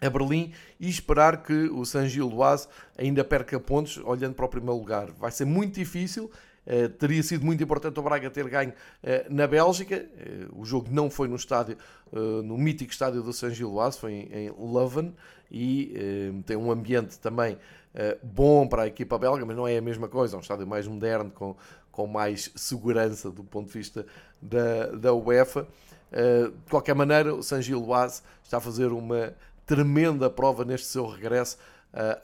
a 0.00 0.08
Berlim 0.08 0.52
e 0.78 0.88
esperar 0.88 1.42
que 1.42 1.68
o 1.68 1.84
San 1.84 2.08
Gilloise 2.08 2.66
ainda 2.96 3.22
perca 3.22 3.60
pontos 3.60 3.98
olhando 3.98 4.34
para 4.34 4.46
o 4.46 4.48
primeiro 4.48 4.78
lugar. 4.78 5.10
Vai 5.12 5.30
ser 5.30 5.44
muito 5.44 5.74
difícil, 5.74 6.30
teria 6.98 7.22
sido 7.22 7.44
muito 7.44 7.62
importante 7.62 7.98
o 7.98 8.02
Braga 8.02 8.30
ter 8.30 8.48
ganho 8.48 8.70
uh, 8.70 9.34
na 9.34 9.46
Bélgica. 9.46 10.06
Uh, 10.52 10.60
o 10.60 10.64
jogo 10.64 10.88
não 10.90 11.10
foi 11.10 11.28
no 11.28 11.36
estádio, 11.36 11.76
no 12.12 12.58
mítico 12.58 12.90
estádio 12.90 13.22
do 13.22 13.32
San 13.32 13.50
Gilloise, 13.50 13.96
foi 13.96 14.12
em, 14.12 14.28
em 14.32 14.50
Leuven 14.58 15.14
e 15.48 16.42
tem 16.44 16.56
um 16.56 16.72
ambiente 16.72 17.20
também 17.20 17.56
bom 18.20 18.66
para 18.66 18.82
a 18.82 18.86
equipa 18.88 19.16
belga, 19.16 19.46
mas 19.46 19.56
não 19.56 19.66
é 19.66 19.76
a 19.76 19.80
mesma 19.80 20.08
coisa. 20.08 20.34
É 20.34 20.38
um 20.38 20.40
estádio 20.40 20.66
mais 20.66 20.88
moderno, 20.88 21.30
com, 21.30 21.54
com 21.92 22.08
mais 22.08 22.50
segurança 22.56 23.30
do 23.30 23.44
ponto 23.44 23.68
de 23.68 23.78
vista 23.78 24.04
da, 24.42 24.86
da 24.86 25.14
UEFA. 25.14 25.68
de 26.10 26.70
qualquer 26.70 26.96
maneira, 26.96 27.32
o 27.32 27.44
San 27.44 27.62
Gilloise 27.62 28.22
está 28.42 28.56
a 28.56 28.60
fazer 28.60 28.88
uma 28.88 29.32
tremenda 29.64 30.28
prova 30.28 30.64
neste 30.64 30.88
seu 30.88 31.06
regresso 31.06 31.58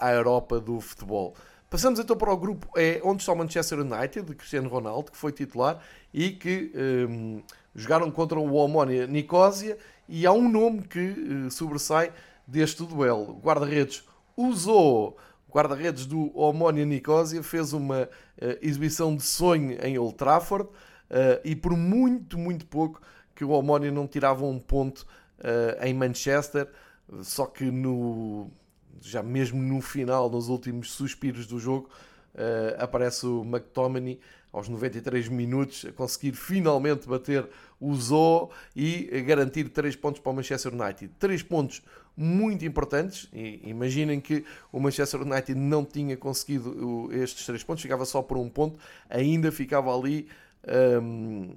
à 0.01 0.13
Europa 0.13 0.59
do 0.59 0.81
futebol. 0.81 1.37
Passamos 1.69 1.99
então 1.99 2.17
para 2.17 2.33
o 2.33 2.37
grupo 2.37 2.71
E, 2.79 3.01
onde 3.03 3.23
está 3.23 3.33
o 3.33 3.37
Manchester 3.37 3.81
United, 3.81 4.23
de 4.23 4.35
Cristiano 4.37 4.69
Ronaldo, 4.69 5.11
que 5.11 5.17
foi 5.17 5.33
titular 5.33 5.81
e 6.15 6.31
que 6.31 6.73
um, 7.09 7.43
jogaram 7.75 8.09
contra 8.09 8.39
o 8.39 8.55
Omonia 8.55 9.07
Nicosia. 9.09 9.77
E 10.09 10.25
há 10.25 10.33
um 10.33 10.49
nome 10.49 10.83
que 10.83 11.11
uh, 11.11 11.51
sobressai 11.51 12.13
deste 12.47 12.85
duelo. 12.85 13.33
O 13.33 13.41
guarda-redes 13.41 14.05
usou. 14.37 15.17
O 15.49 15.53
guarda-redes 15.53 16.07
do 16.07 16.31
Omonia 16.39 16.87
Nicosia 16.87 17.43
fez 17.43 17.73
uma 17.73 18.05
uh, 18.05 18.09
exibição 18.63 19.17
de 19.17 19.25
sonho 19.25 19.77
em 19.85 19.99
Old 19.99 20.15
Trafford 20.15 20.69
uh, 20.69 21.41
e 21.45 21.57
por 21.57 21.77
muito, 21.77 22.39
muito 22.39 22.65
pouco 22.67 23.01
que 23.35 23.45
o 23.45 23.51
Omonia 23.51 23.91
não 23.91 24.07
tirava 24.07 24.45
um 24.45 24.61
ponto 24.61 25.05
em 25.83 25.93
Manchester. 25.93 26.67
Só 27.21 27.45
que 27.45 27.65
no 27.65 28.51
já 29.01 29.23
mesmo 29.23 29.61
no 29.61 29.81
final, 29.81 30.31
nos 30.31 30.49
últimos 30.49 30.93
suspiros 30.93 31.47
do 31.47 31.59
jogo, 31.59 31.89
uh, 32.35 32.83
aparece 32.83 33.27
o 33.27 33.43
McTominay 33.43 34.19
aos 34.53 34.69
93 34.69 35.29
minutos, 35.29 35.85
a 35.85 35.93
conseguir 35.93 36.33
finalmente 36.33 37.07
bater 37.07 37.47
o 37.79 37.95
Zoo 37.95 38.51
e 38.75 39.23
garantir 39.23 39.69
3 39.69 39.95
pontos 39.97 40.21
para 40.21 40.33
o 40.33 40.35
Manchester 40.35 40.73
United. 40.73 41.13
3 41.19 41.43
pontos 41.43 41.83
muito 42.17 42.65
importantes. 42.65 43.29
E 43.35 43.61
imaginem 43.69 44.19
que 44.19 44.45
o 44.73 44.81
Manchester 44.81 45.21
United 45.21 45.55
não 45.55 45.85
tinha 45.85 46.17
conseguido 46.17 47.11
estes 47.13 47.45
3 47.45 47.63
pontos, 47.65 47.83
ficava 47.83 48.07
só 48.07 48.23
por 48.23 48.39
um 48.39 48.49
ponto, 48.49 48.79
ainda 49.11 49.53
ficava 49.53 49.95
ali. 49.95 50.29
Hum, 51.03 51.55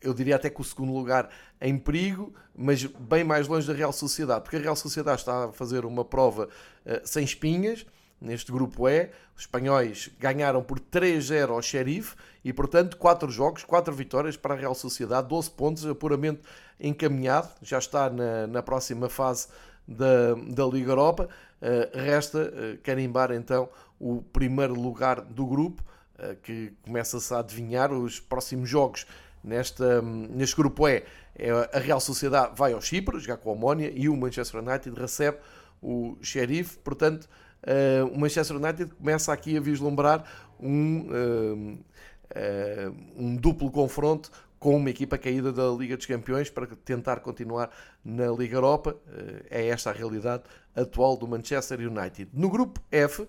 eu 0.00 0.14
diria 0.14 0.36
até 0.36 0.48
que 0.50 0.60
o 0.60 0.64
segundo 0.64 0.92
lugar 0.92 1.28
em 1.60 1.76
perigo, 1.78 2.32
mas 2.54 2.84
bem 2.84 3.24
mais 3.24 3.48
longe 3.48 3.66
da 3.66 3.72
Real 3.72 3.92
Sociedade, 3.92 4.42
porque 4.42 4.56
a 4.56 4.60
Real 4.60 4.76
Sociedade 4.76 5.20
está 5.20 5.46
a 5.46 5.52
fazer 5.52 5.84
uma 5.84 6.04
prova 6.04 6.48
uh, 6.84 7.00
sem 7.04 7.24
espinhas. 7.24 7.84
Neste 8.20 8.50
grupo 8.50 8.88
E, 8.88 9.10
os 9.36 9.42
espanhóis 9.42 10.10
ganharam 10.18 10.60
por 10.60 10.80
3-0 10.80 11.50
ao 11.50 11.62
Sheriff 11.62 12.16
e, 12.44 12.52
portanto, 12.52 12.96
4 12.96 13.30
jogos, 13.30 13.62
4 13.62 13.94
vitórias 13.94 14.36
para 14.36 14.54
a 14.54 14.56
Real 14.56 14.74
Sociedade, 14.74 15.28
12 15.28 15.50
pontos, 15.52 15.86
apuramente 15.86 16.40
encaminhado, 16.80 17.48
já 17.62 17.78
está 17.78 18.10
na, 18.10 18.48
na 18.48 18.60
próxima 18.60 19.08
fase 19.08 19.46
da, 19.86 20.34
da 20.34 20.66
Liga 20.66 20.90
Europa. 20.90 21.28
Uh, 21.60 21.98
resta 21.98 22.38
uh, 22.38 22.78
carimbar 22.82 23.32
então 23.32 23.68
o 23.98 24.22
primeiro 24.22 24.74
lugar 24.74 25.20
do 25.20 25.46
grupo, 25.46 25.82
uh, 26.18 26.36
que 26.42 26.72
começa-se 26.82 27.32
a 27.32 27.38
adivinhar 27.38 27.92
os 27.92 28.20
próximos 28.20 28.68
jogos 28.68 29.06
nesta, 29.42 30.02
neste 30.02 30.56
grupo 30.56 30.88
E. 30.88 31.04
É, 31.34 31.50
a 31.72 31.78
Real 31.78 32.00
Sociedade 32.00 32.52
vai 32.56 32.72
ao 32.72 32.80
Chipre, 32.80 33.18
jogar 33.20 33.36
com 33.36 33.50
a 33.50 33.52
Omónia, 33.52 33.92
e 33.94 34.08
o 34.08 34.16
Manchester 34.16 34.60
United 34.60 34.98
recebe 34.98 35.38
o 35.80 36.16
Sheriff, 36.20 36.78
portanto 36.78 37.28
uh, 37.62 38.06
o 38.12 38.18
Manchester 38.18 38.56
United 38.56 38.94
começa 38.94 39.32
aqui 39.32 39.56
a 39.56 39.60
vislumbrar 39.60 40.24
um, 40.60 41.06
uh, 41.08 41.78
uh, 42.34 42.96
um 43.16 43.36
duplo 43.36 43.70
confronto 43.70 44.30
com 44.58 44.76
uma 44.76 44.90
equipa 44.90 45.16
caída 45.16 45.52
da 45.52 45.68
Liga 45.68 45.96
dos 45.96 46.06
Campeões 46.06 46.50
para 46.50 46.66
tentar 46.66 47.20
continuar 47.20 47.70
na 48.04 48.26
Liga 48.32 48.56
Europa. 48.56 48.96
É 49.48 49.68
esta 49.68 49.90
a 49.90 49.92
realidade 49.92 50.42
atual 50.74 51.16
do 51.16 51.28
Manchester 51.28 51.78
United. 51.78 52.28
No 52.32 52.50
grupo 52.50 52.80
F, 52.90 53.28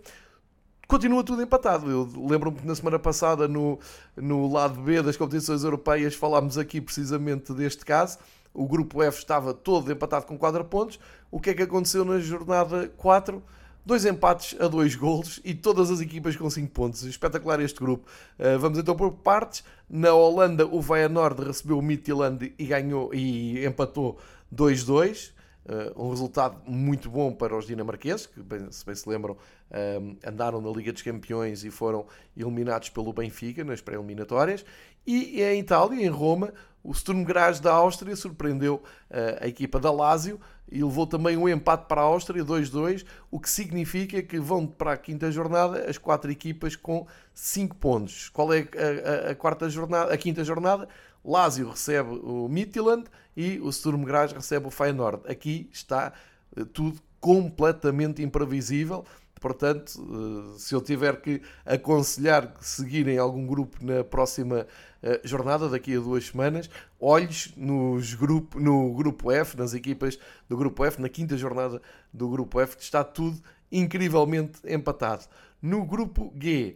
continua 0.90 1.24
tudo 1.24 1.44
empatado. 1.44 1.90
Eu 1.90 2.10
lembro-me 2.28 2.58
que 2.58 2.68
na 2.68 2.74
semana 2.74 2.98
passada, 2.98 3.48
no, 3.48 3.80
no 4.18 4.52
lado 4.52 4.82
B 4.82 5.02
das 5.04 5.16
competições 5.16 5.64
europeias, 5.64 6.16
falámos 6.16 6.58
aqui 6.58 6.82
precisamente 6.82 7.54
deste 7.54 7.86
caso. 7.86 8.18
O 8.52 8.68
grupo 8.68 9.04
F 9.04 9.20
estava 9.20 9.54
todo 9.54 9.92
empatado 9.92 10.26
com 10.26 10.36
4 10.36 10.66
pontos. 10.66 11.00
O 11.30 11.40
que 11.40 11.52
é 11.52 11.54
que 11.54 11.62
aconteceu 11.62 12.04
na 12.04 12.20
jornada 12.20 12.92
4? 12.98 13.42
Dois 13.86 14.04
empates 14.04 14.60
a 14.60 14.68
dois 14.68 14.96
golos 14.96 15.40
e 15.46 15.54
todas 15.54 15.92
as 15.92 16.02
equipas 16.02 16.36
com 16.36 16.50
5 16.50 16.72
pontos. 16.72 17.04
Espetacular 17.04 17.60
este 17.62 17.80
grupo. 17.80 18.10
Uh, 18.40 18.58
vamos 18.58 18.80
então 18.80 18.96
por 18.96 19.12
partes. 19.12 19.64
Na 19.88 20.12
Holanda, 20.14 20.66
o 20.66 20.82
Feyenoord 20.82 21.44
recebeu 21.44 21.78
o 21.78 21.82
Midtjylland 21.84 22.52
e 22.58 22.66
ganhou 22.66 23.14
e 23.14 23.64
empatou 23.64 24.18
2-2. 24.54 25.32
Uh, 25.66 26.06
um 26.06 26.10
resultado 26.10 26.58
muito 26.66 27.10
bom 27.10 27.32
para 27.32 27.56
os 27.56 27.68
dinamarqueses, 27.68 28.26
que, 28.26 28.42
bem, 28.42 28.72
se 28.72 28.84
bem 28.84 28.96
se 28.96 29.08
lembram, 29.08 29.34
uh, 29.34 30.18
andaram 30.26 30.60
na 30.60 30.70
Liga 30.70 30.92
dos 30.92 31.02
Campeões 31.02 31.64
e 31.64 31.70
foram 31.70 32.06
eliminados 32.36 32.90
pelo 32.90 33.14
Benfica 33.14 33.64
nas 33.64 33.80
pré-eliminatórias. 33.80 34.66
E 35.06 35.42
em 35.42 35.60
Itália, 35.60 36.04
em 36.04 36.10
Roma, 36.10 36.54
o 36.84 36.94
Sturm 36.94 37.24
Graz 37.24 37.60
da 37.60 37.74
Áustria 37.74 38.16
surpreendeu 38.16 38.76
uh, 38.76 39.44
a 39.44 39.48
equipa 39.48 39.80
da 39.80 39.92
Lazio 39.92 40.40
e 40.72 40.84
levou 40.84 41.06
também 41.06 41.36
um 41.36 41.50
empate 41.50 41.86
para 41.88 42.02
a 42.02 42.04
Áustria, 42.04 42.44
2-2, 42.44 43.06
o 43.30 43.40
que 43.40 43.50
significa 43.50 44.22
que 44.22 44.40
vão 44.40 44.66
para 44.66 44.94
a 44.94 44.98
quinta 44.98 45.32
jornada 45.32 45.90
as 45.90 45.98
quatro 45.98 46.32
equipas 46.32 46.76
com 46.76 47.06
5 47.34 47.76
pontos. 47.76 48.30
Qual 48.30 48.54
é 48.54 48.60
a, 48.60 49.28
a, 49.28 49.32
a, 49.32 49.36
quarta 49.36 49.70
jornada, 49.70 50.14
a 50.14 50.18
quinta 50.18 50.44
jornada? 50.44 50.88
Lazio 51.24 51.70
recebe 51.70 52.10
o 52.24 52.48
Midtjylland 52.48 53.06
e 53.36 53.60
o 53.60 53.72
Sturm 53.72 54.04
Graz 54.04 54.32
recebe 54.32 54.68
o 54.68 54.72
Feyenoord. 54.72 55.30
Aqui 55.30 55.70
está 55.72 56.14
uh, 56.56 56.66
tudo 56.66 57.00
completamente 57.20 58.22
imprevisível. 58.22 59.06
Portanto, 59.40 59.96
uh, 60.02 60.60
se 60.60 60.74
eu 60.74 60.82
tiver 60.82 61.22
que 61.22 61.42
aconselhar 61.66 62.54
que 62.54 62.66
seguirem 62.66 63.18
algum 63.18 63.46
grupo 63.46 63.78
na 63.82 64.04
próxima 64.04 64.68
eh, 65.02 65.22
jornada 65.24 65.70
daqui 65.70 65.96
a 65.96 66.00
duas 66.00 66.26
semanas. 66.26 66.70
Olhos 67.00 67.54
nos 67.56 68.14
grupo, 68.14 68.60
no 68.60 68.94
grupo 68.94 69.32
F, 69.32 69.58
nas 69.58 69.74
equipas 69.74 70.20
do 70.50 70.58
grupo 70.58 70.84
F, 70.84 71.02
na 71.02 71.08
quinta 71.08 71.38
jornada 71.38 71.82
do 72.14 72.28
grupo 72.30 72.60
F, 72.60 72.76
está 72.80 73.02
tudo 73.04 73.42
incrivelmente 73.72 74.60
empatado. 74.66 75.26
No 75.62 75.86
grupo 75.86 76.34
G 76.36 76.76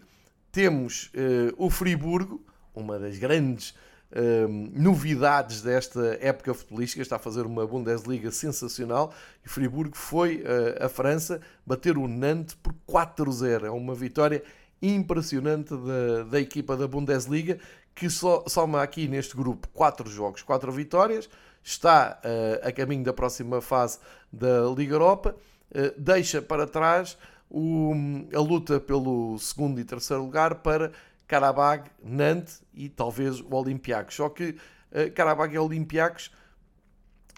temos 0.53 1.11
uh, 1.15 1.53
o 1.57 1.69
Friburgo, 1.69 2.41
uma 2.73 2.97
das 2.97 3.17
grandes 3.17 3.73
uh, 4.13 4.47
novidades 4.73 5.61
desta 5.61 6.17
época 6.21 6.53
futebolística, 6.53 7.01
está 7.01 7.17
a 7.17 7.19
fazer 7.19 7.45
uma 7.45 7.65
Bundesliga 7.65 8.31
sensacional. 8.31 9.13
E 9.45 9.49
Friburgo 9.49 9.97
foi 9.97 10.37
uh, 10.37 10.85
a 10.85 10.89
França 10.89 11.41
bater 11.65 11.97
o 11.97 12.07
Nantes 12.07 12.55
por 12.55 12.73
4-0. 12.87 13.65
É 13.65 13.71
uma 13.71 13.95
vitória 13.95 14.43
impressionante 14.81 15.73
da, 15.75 16.23
da 16.29 16.39
equipa 16.39 16.75
da 16.75 16.87
Bundesliga 16.87 17.57
que 17.95 18.07
soma 18.09 18.81
aqui 18.81 19.07
neste 19.07 19.35
grupo 19.35 19.67
4 19.69 20.09
jogos, 20.09 20.41
4 20.41 20.71
vitórias, 20.71 21.29
está 21.63 22.19
uh, 22.23 22.67
a 22.67 22.71
caminho 22.71 23.03
da 23.03 23.13
próxima 23.13 23.61
fase 23.61 23.99
da 24.31 24.63
Liga 24.75 24.95
Europa, 24.95 25.35
uh, 25.71 25.93
deixa 25.97 26.41
para 26.41 26.65
trás 26.65 27.17
o, 27.49 27.93
a 28.33 28.39
luta 28.39 28.79
pelo 28.79 29.37
segundo 29.37 29.79
e 29.79 29.85
terceiro 29.85 30.23
lugar 30.23 30.55
para 30.55 30.91
Karabag, 31.27 31.89
Nantes 32.03 32.63
e 32.73 32.89
talvez 32.89 33.39
o 33.39 33.55
Olympiacos. 33.55 34.15
Só 34.15 34.29
que 34.29 34.55
uh, 34.91 35.51
e 35.51 35.57
Olympiacos 35.57 36.31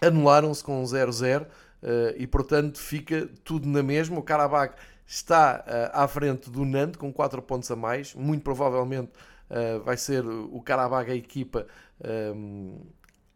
anularam-se 0.02 0.62
com 0.62 0.82
0-0 0.82 1.42
uh, 1.42 1.48
e 2.16 2.26
portanto 2.26 2.78
fica 2.78 3.28
tudo 3.44 3.68
na 3.68 3.82
mesma. 3.82 4.18
O 4.18 4.22
Karabag 4.22 4.74
está 5.06 5.64
uh, 5.66 5.98
à 5.98 6.08
frente 6.08 6.50
do 6.50 6.64
Nantes 6.64 6.98
com 6.98 7.12
4 7.12 7.40
pontos 7.42 7.70
a 7.70 7.76
mais, 7.76 8.14
muito 8.14 8.42
provavelmente 8.42 9.12
uh, 9.50 9.82
vai 9.82 9.96
ser 9.96 10.24
o 10.26 10.60
Carabag 10.60 11.10
a 11.10 11.14
equipa 11.14 11.66
um, 12.34 12.80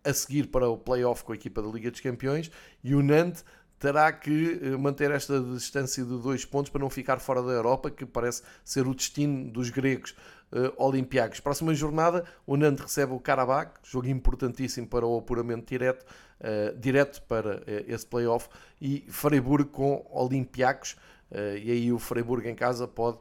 a 0.03 0.13
seguir 0.13 0.49
para 0.49 0.69
o 0.69 0.77
playoff 0.77 1.23
com 1.25 1.33
a 1.33 1.35
equipa 1.35 1.63
da 1.63 1.69
Liga 1.69 1.91
dos 1.91 2.01
Campeões 2.01 2.51
e 2.83 2.95
o 2.95 3.03
Nantes 3.03 3.45
terá 3.81 4.13
que 4.13 4.61
eh, 4.63 4.77
manter 4.77 5.11
esta 5.11 5.41
distância 5.41 6.05
de 6.05 6.19
dois 6.21 6.45
pontos 6.45 6.71
para 6.71 6.83
não 6.83 6.91
ficar 6.91 7.19
fora 7.19 7.43
da 7.43 7.51
Europa, 7.51 7.91
que 7.91 8.05
parece 8.05 8.43
ser 8.63 8.87
o 8.87 8.95
destino 8.95 9.51
dos 9.51 9.71
gregos 9.71 10.15
uh, 10.53 10.73
olimpiacos. 10.77 11.41
Próxima 11.41 11.75
jornada, 11.75 12.25
o 12.47 12.57
Nantes 12.57 12.85
recebe 12.85 13.13
o 13.13 13.21
Karabakh, 13.21 13.79
jogo 13.83 14.09
importantíssimo 14.09 14.87
para 14.87 15.07
o 15.07 15.19
apuramento 15.19 15.67
direto, 15.67 16.05
uh, 16.41 16.77
direto 16.79 17.23
para 17.23 17.59
uh, 17.59 17.63
esse 17.87 18.07
playoff, 18.07 18.49
e 18.81 19.05
Freiburg 19.09 19.71
com 19.71 20.07
Olympiacos, 20.11 20.97
uh, 21.31 21.57
e 21.57 21.71
aí 21.71 21.93
o 21.93 21.99
Freiburg 21.99 22.49
em 22.49 22.55
casa 22.55 22.87
pode 22.87 23.19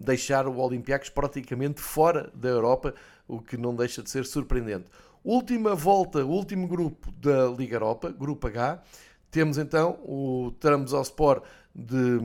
deixar 0.00 0.48
o 0.48 0.56
Olympiacos 0.56 1.10
praticamente 1.10 1.78
fora 1.78 2.32
da 2.32 2.48
Europa, 2.48 2.94
o 3.28 3.38
que 3.38 3.58
não 3.58 3.76
deixa 3.76 4.02
de 4.02 4.08
ser 4.08 4.24
surpreendente. 4.24 4.86
Última 5.22 5.74
volta, 5.74 6.24
último 6.24 6.66
grupo 6.66 7.12
da 7.12 7.46
Liga 7.48 7.76
Europa, 7.76 8.10
Grupo 8.10 8.46
H. 8.46 8.82
Temos 9.30 9.58
então 9.58 9.98
o 10.04 10.54
Trabzonspor 10.58 11.42
de, 11.74 12.18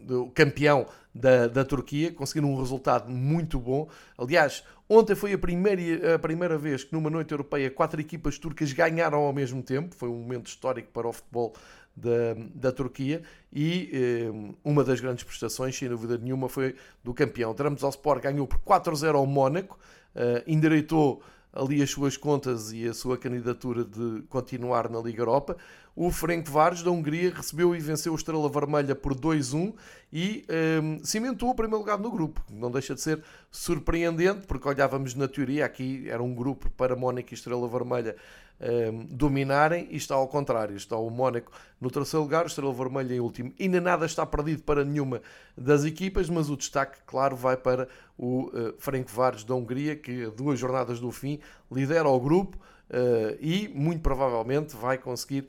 de 0.00 0.30
campeão 0.34 0.86
da, 1.14 1.46
da 1.46 1.64
Turquia, 1.64 2.12
conseguindo 2.12 2.46
um 2.46 2.58
resultado 2.58 3.10
muito 3.10 3.58
bom. 3.58 3.88
Aliás, 4.16 4.64
ontem 4.88 5.14
foi 5.14 5.32
a 5.32 5.38
primeira, 5.38 6.14
a 6.14 6.18
primeira 6.18 6.56
vez 6.56 6.84
que 6.84 6.92
numa 6.92 7.10
noite 7.10 7.32
europeia 7.32 7.70
quatro 7.70 8.00
equipas 8.00 8.38
turcas 8.38 8.72
ganharam 8.72 9.20
ao 9.20 9.32
mesmo 9.32 9.62
tempo. 9.62 9.94
Foi 9.94 10.08
um 10.08 10.18
momento 10.18 10.46
histórico 10.46 10.88
para 10.92 11.08
o 11.08 11.12
futebol 11.12 11.52
da, 11.94 12.34
da 12.54 12.72
Turquia 12.72 13.22
e 13.52 13.90
eh, 13.92 14.54
uma 14.64 14.82
das 14.82 15.00
grandes 15.00 15.24
prestações, 15.24 15.76
sem 15.76 15.88
dúvida 15.88 16.16
nenhuma, 16.16 16.48
foi 16.48 16.74
do 17.04 17.12
campeão. 17.12 17.52
Trabzonspor 17.54 18.20
ganhou 18.20 18.46
por 18.46 18.58
4-0 18.60 19.14
ao 19.14 19.26
Mónaco, 19.26 19.78
eh, 20.14 20.42
endireitou 20.46 21.22
ali 21.52 21.82
as 21.82 21.90
suas 21.90 22.16
contas 22.16 22.72
e 22.72 22.88
a 22.88 22.94
sua 22.94 23.18
candidatura 23.18 23.84
de 23.84 24.22
continuar 24.28 24.88
na 24.88 24.98
Liga 25.00 25.20
Europa. 25.20 25.56
O 25.94 26.10
Frank 26.10 26.50
Vares 26.50 26.82
da 26.82 26.90
Hungria 26.90 27.32
recebeu 27.34 27.76
e 27.76 27.78
venceu 27.78 28.12
o 28.12 28.16
Estrela 28.16 28.48
Vermelha 28.48 28.94
por 28.94 29.14
2-1 29.14 29.74
e 30.10 30.44
um, 30.82 31.04
cimentou 31.04 31.50
o 31.50 31.54
primeiro 31.54 31.80
lugar 31.80 31.98
no 31.98 32.10
grupo. 32.10 32.42
Não 32.50 32.70
deixa 32.70 32.94
de 32.94 33.02
ser 33.02 33.22
surpreendente, 33.50 34.46
porque 34.46 34.66
olhávamos 34.66 35.14
na 35.14 35.28
teoria, 35.28 35.66
aqui 35.66 36.08
era 36.08 36.22
um 36.22 36.34
grupo 36.34 36.70
para 36.70 36.96
Mónaco 36.96 37.28
e 37.30 37.34
Estrela 37.34 37.68
Vermelha 37.68 38.16
um, 38.58 39.04
dominarem 39.10 39.86
e 39.90 39.96
está 39.96 40.14
ao 40.14 40.26
contrário. 40.28 40.74
Está 40.76 40.96
o 40.96 41.10
Mónaco 41.10 41.52
no 41.78 41.90
terceiro 41.90 42.22
lugar, 42.22 42.46
Estrela 42.46 42.72
Vermelha 42.72 43.14
em 43.14 43.20
último. 43.20 43.52
Ainda 43.60 43.80
nada 43.80 44.06
está 44.06 44.24
perdido 44.24 44.62
para 44.62 44.86
nenhuma 44.86 45.20
das 45.54 45.84
equipas, 45.84 46.30
mas 46.30 46.48
o 46.48 46.56
destaque, 46.56 47.00
claro, 47.04 47.36
vai 47.36 47.56
para 47.56 47.86
o 48.16 48.46
uh, 48.46 48.74
Frank 48.78 49.12
Vares 49.12 49.44
da 49.44 49.54
Hungria, 49.54 49.94
que 49.94 50.26
duas 50.30 50.58
jornadas 50.58 51.00
do 51.00 51.10
fim 51.10 51.38
lidera 51.70 52.08
o 52.08 52.18
grupo 52.18 52.56
uh, 52.88 53.36
e 53.40 53.68
muito 53.74 54.00
provavelmente 54.00 54.74
vai 54.74 54.96
conseguir 54.96 55.48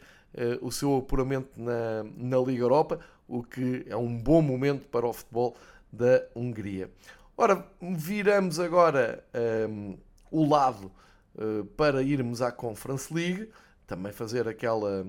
o 0.62 0.72
seu 0.72 0.98
apuramento 0.98 1.62
na, 1.62 2.04
na 2.18 2.38
Liga 2.38 2.64
Europa, 2.64 3.00
o 3.28 3.44
que 3.44 3.86
é 3.88 3.96
um 3.96 4.18
bom 4.18 4.42
momento 4.42 4.88
para 4.88 5.08
o 5.08 5.14
futebol 5.14 5.56
da 5.92 6.24
Hungria. 6.36 6.90
Ora, 7.38 7.66
viramos 7.82 8.60
agora 8.60 9.24
um, 9.70 9.98
o 10.32 10.48
lado 10.48 10.92
uh, 11.36 11.66
para 11.78 12.02
irmos 12.02 12.42
à 12.42 12.52
Conference 12.52 13.14
League, 13.14 13.50
também 13.88 14.12
fazer 14.12 14.48
aquela, 14.48 15.06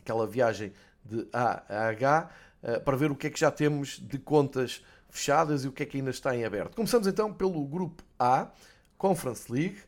aquela 0.00 0.26
viagem 0.26 0.72
de 1.04 1.28
A 1.32 1.62
a 1.68 1.88
H, 1.88 2.30
uh, 2.62 2.80
para 2.80 2.96
ver 2.96 3.10
o 3.10 3.16
que 3.16 3.28
é 3.28 3.30
que 3.30 3.38
já 3.38 3.50
temos 3.50 4.00
de 4.00 4.18
contas 4.18 4.84
fechadas 5.10 5.64
e 5.64 5.68
o 5.68 5.72
que 5.72 5.82
é 5.82 5.86
que 5.86 5.96
ainda 5.96 6.10
está 6.10 6.36
em 6.36 6.44
aberto. 6.44 6.74
Começamos 6.74 7.06
então 7.06 7.32
pelo 7.32 7.64
grupo 7.64 8.02
A, 8.18 8.48
Conference 8.96 9.50
League. 9.50 9.78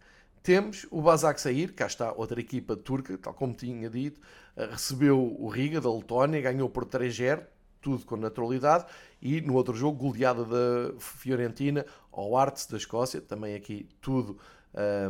Temos 0.42 0.87
o 0.90 1.03
Basak 1.03 1.40
Sair, 1.40 1.72
cá 1.72 1.87
está 1.87 2.12
outra 2.12 2.40
equipa 2.40 2.74
turca, 2.74 3.18
tal 3.18 3.35
como 3.35 3.53
tinha 3.53 3.90
dito, 3.90 4.20
uh, 4.57 4.70
recebeu 4.70 5.37
o 5.38 5.48
Riga 5.48 5.81
da 5.81 5.92
Letónia, 5.92 6.40
ganhou 6.40 6.68
por 6.68 6.87
3-0, 6.87 7.42
tudo 7.81 8.05
com 8.07 8.16
naturalidade, 8.16 8.87
e 9.20 9.40
no 9.40 9.55
outro 9.55 9.74
jogo, 9.74 9.98
goleada 9.98 10.44
da 10.44 10.98
Fiorentina 10.98 11.85
ao 12.11 12.37
Arts 12.37 12.66
da 12.66 12.76
Escócia, 12.76 13.20
também 13.20 13.55
aqui 13.55 13.87
tudo 14.00 14.38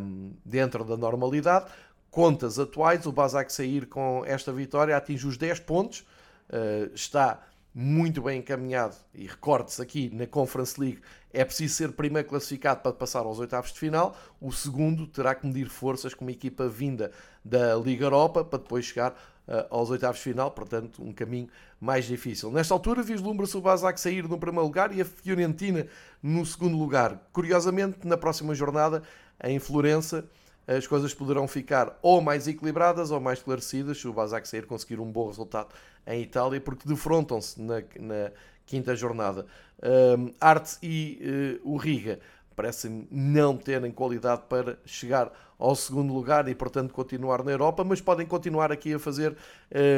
um, 0.00 0.32
dentro 0.44 0.84
da 0.84 0.96
normalidade. 0.96 1.70
Contas 2.10 2.58
atuais, 2.58 3.06
o 3.06 3.12
Basak 3.12 3.52
sair 3.52 3.86
com 3.86 4.24
esta 4.26 4.52
vitória 4.52 4.96
atinge 4.96 5.26
os 5.26 5.36
10 5.36 5.60
pontos, 5.60 6.00
uh, 6.48 6.92
está 6.92 7.40
muito 7.74 8.22
bem 8.22 8.40
encaminhado 8.40 8.96
e 9.14 9.26
recorde-se 9.26 9.80
aqui 9.80 10.10
na 10.12 10.26
Conference 10.26 10.80
League 10.80 11.00
é 11.32 11.44
preciso 11.44 11.74
ser 11.74 11.92
primeiro 11.92 12.28
classificado 12.28 12.80
para 12.80 12.92
passar 12.92 13.20
aos 13.20 13.38
oitavos 13.38 13.72
de 13.72 13.78
final, 13.78 14.16
o 14.40 14.50
segundo 14.50 15.06
terá 15.06 15.34
que 15.34 15.46
medir 15.46 15.68
forças 15.68 16.12
com 16.12 16.24
uma 16.24 16.32
equipa 16.32 16.68
vinda 16.68 17.12
da 17.44 17.76
Liga 17.76 18.06
Europa 18.06 18.44
para 18.44 18.58
depois 18.58 18.84
chegar 18.84 19.12
uh, 19.46 19.66
aos 19.70 19.90
oitavos 19.90 20.18
de 20.18 20.24
final, 20.24 20.50
portanto 20.50 21.02
um 21.02 21.12
caminho 21.12 21.48
mais 21.80 22.04
difícil. 22.04 22.50
Nesta 22.50 22.74
altura 22.74 23.02
vislumbra-se 23.02 23.56
o 23.56 23.60
Basak 23.60 24.00
sair 24.00 24.28
no 24.28 24.38
primeiro 24.38 24.66
lugar 24.66 24.92
e 24.92 25.00
a 25.00 25.04
Fiorentina 25.04 25.86
no 26.20 26.44
segundo 26.44 26.76
lugar. 26.76 27.28
Curiosamente, 27.32 27.98
na 28.04 28.16
próxima 28.16 28.52
jornada 28.54 29.02
em 29.44 29.60
Florença, 29.60 30.24
as 30.66 30.86
coisas 30.86 31.14
poderão 31.14 31.48
ficar 31.48 31.98
ou 32.02 32.20
mais 32.20 32.46
equilibradas 32.46 33.10
ou 33.10 33.20
mais 33.20 33.38
esclarecidas 33.38 33.98
se 33.98 34.06
o 34.06 34.12
Basak 34.12 34.48
sair 34.48 34.66
conseguir 34.66 35.00
um 35.00 35.10
bom 35.10 35.28
resultado 35.28 35.68
em 36.06 36.22
Itália, 36.22 36.60
porque 36.60 36.88
defrontam-se 36.88 37.60
na, 37.60 37.82
na, 37.98 38.30
quinta 38.66 38.94
jornada. 38.94 39.46
Um, 39.82 40.32
Arte 40.40 40.78
e 40.82 41.58
uh, 41.64 41.72
o 41.72 41.76
Riga 41.76 42.20
parecem 42.54 43.08
não 43.10 43.56
terem 43.56 43.90
qualidade 43.90 44.42
para 44.48 44.78
chegar 44.84 45.32
ao 45.58 45.74
segundo 45.74 46.12
lugar 46.12 46.46
e, 46.48 46.54
portanto, 46.54 46.92
continuar 46.92 47.42
na 47.42 47.50
Europa, 47.50 47.82
mas 47.82 48.00
podem 48.00 48.26
continuar 48.26 48.70
aqui 48.70 48.94
a 48.94 48.98
fazer. 48.98 49.36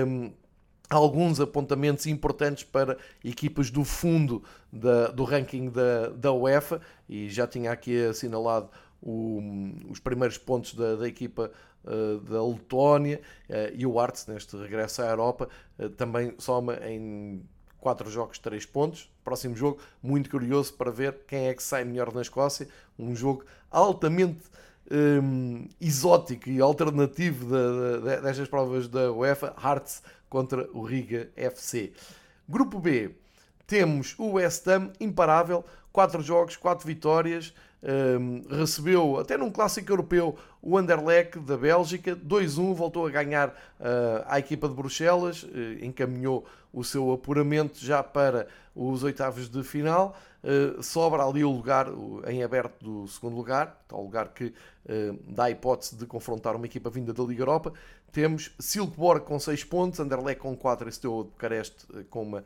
Um, 0.06 0.30
alguns 0.88 1.40
apontamentos 1.40 2.06
importantes 2.06 2.64
para 2.64 2.98
equipas 3.24 3.70
do 3.70 3.82
fundo 3.82 4.42
da, 4.70 5.08
do 5.08 5.24
ranking 5.24 5.70
da, 5.70 6.08
da 6.08 6.32
UEFA 6.32 6.80
e 7.08 7.30
já 7.30 7.46
tinha 7.46 7.72
aqui 7.72 8.04
assinalado 8.04 8.68
o, 9.00 9.40
os 9.88 9.98
primeiros 9.98 10.38
pontos 10.38 10.74
da, 10.74 10.96
da 10.96 11.08
equipa 11.08 11.50
da 11.84 12.44
Letónia 12.44 13.20
uh, 13.48 13.74
e 13.74 13.84
o 13.84 13.98
Arts, 13.98 14.26
neste 14.26 14.56
regresso 14.56 15.02
à 15.02 15.06
Europa, 15.06 15.48
uh, 15.78 15.88
também 15.90 16.34
soma 16.38 16.76
em 16.86 17.42
4 17.78 18.08
jogos 18.10 18.38
3 18.38 18.64
pontos. 18.66 19.10
Próximo 19.24 19.56
jogo, 19.56 19.80
muito 20.02 20.30
curioso 20.30 20.74
para 20.74 20.90
ver 20.90 21.18
quem 21.26 21.48
é 21.48 21.54
que 21.54 21.62
sai 21.62 21.84
melhor 21.84 22.12
na 22.14 22.22
Escócia. 22.22 22.68
Um 22.98 23.14
jogo 23.14 23.44
altamente 23.70 24.44
um, 24.90 25.68
exótico 25.80 26.48
e 26.48 26.60
alternativo 26.60 27.46
de, 27.46 28.00
de, 28.00 28.20
destas 28.20 28.48
provas 28.48 28.88
da 28.88 29.12
UEFA, 29.12 29.54
Hearts 29.62 30.02
contra 30.28 30.68
o 30.72 30.82
Riga 30.82 31.30
FC. 31.36 31.92
Grupo 32.48 32.78
B, 32.78 33.14
temos 33.66 34.14
o 34.18 34.32
West 34.32 34.66
Ham 34.68 34.92
imparável, 35.00 35.64
4 35.92 36.22
jogos, 36.22 36.56
4 36.56 36.86
vitórias, 36.86 37.54
um, 37.82 38.42
recebeu, 38.48 39.18
até 39.18 39.36
num 39.36 39.50
clássico 39.50 39.90
europeu, 39.90 40.38
o 40.60 40.78
Anderlecht 40.78 41.40
da 41.40 41.56
Bélgica, 41.56 42.14
2-1, 42.14 42.74
voltou 42.74 43.06
a 43.06 43.10
ganhar 43.10 43.48
uh, 43.48 44.36
equipa 44.36 44.68
de 44.68 44.74
Bruxelas, 44.74 45.42
uh, 45.42 45.48
encaminhou 45.84 46.46
o 46.72 46.84
seu 46.84 47.12
apuramento 47.12 47.84
já 47.84 48.02
para 48.02 48.46
os 48.74 49.02
oitavos 49.02 49.48
de 49.48 49.64
final. 49.64 50.16
Uh, 50.44 50.80
sobra 50.82 51.24
ali 51.24 51.44
o 51.44 51.50
lugar 51.50 51.88
em 52.28 52.44
aberto 52.44 52.84
do 52.84 53.08
segundo 53.08 53.36
lugar, 53.36 53.84
tal 53.88 54.02
lugar 54.02 54.28
que 54.28 54.52
dá 55.28 55.44
a 55.44 55.50
hipótese 55.50 55.94
de 55.94 56.06
confrontar 56.06 56.56
uma 56.56 56.66
equipa 56.66 56.90
vinda 56.90 57.12
da 57.12 57.22
Liga 57.22 57.42
Europa. 57.42 57.72
Temos 58.10 58.52
Silkeborg 58.58 59.24
com 59.24 59.38
6 59.38 59.62
pontos, 59.62 60.00
Anderlecht 60.00 60.40
com 60.40 60.56
4 60.56 60.88
e 60.88 60.92
Steaua 60.92 61.22
de 61.22 61.30
Bucareste 61.30 61.86
com 62.10 62.22
uma, 62.24 62.44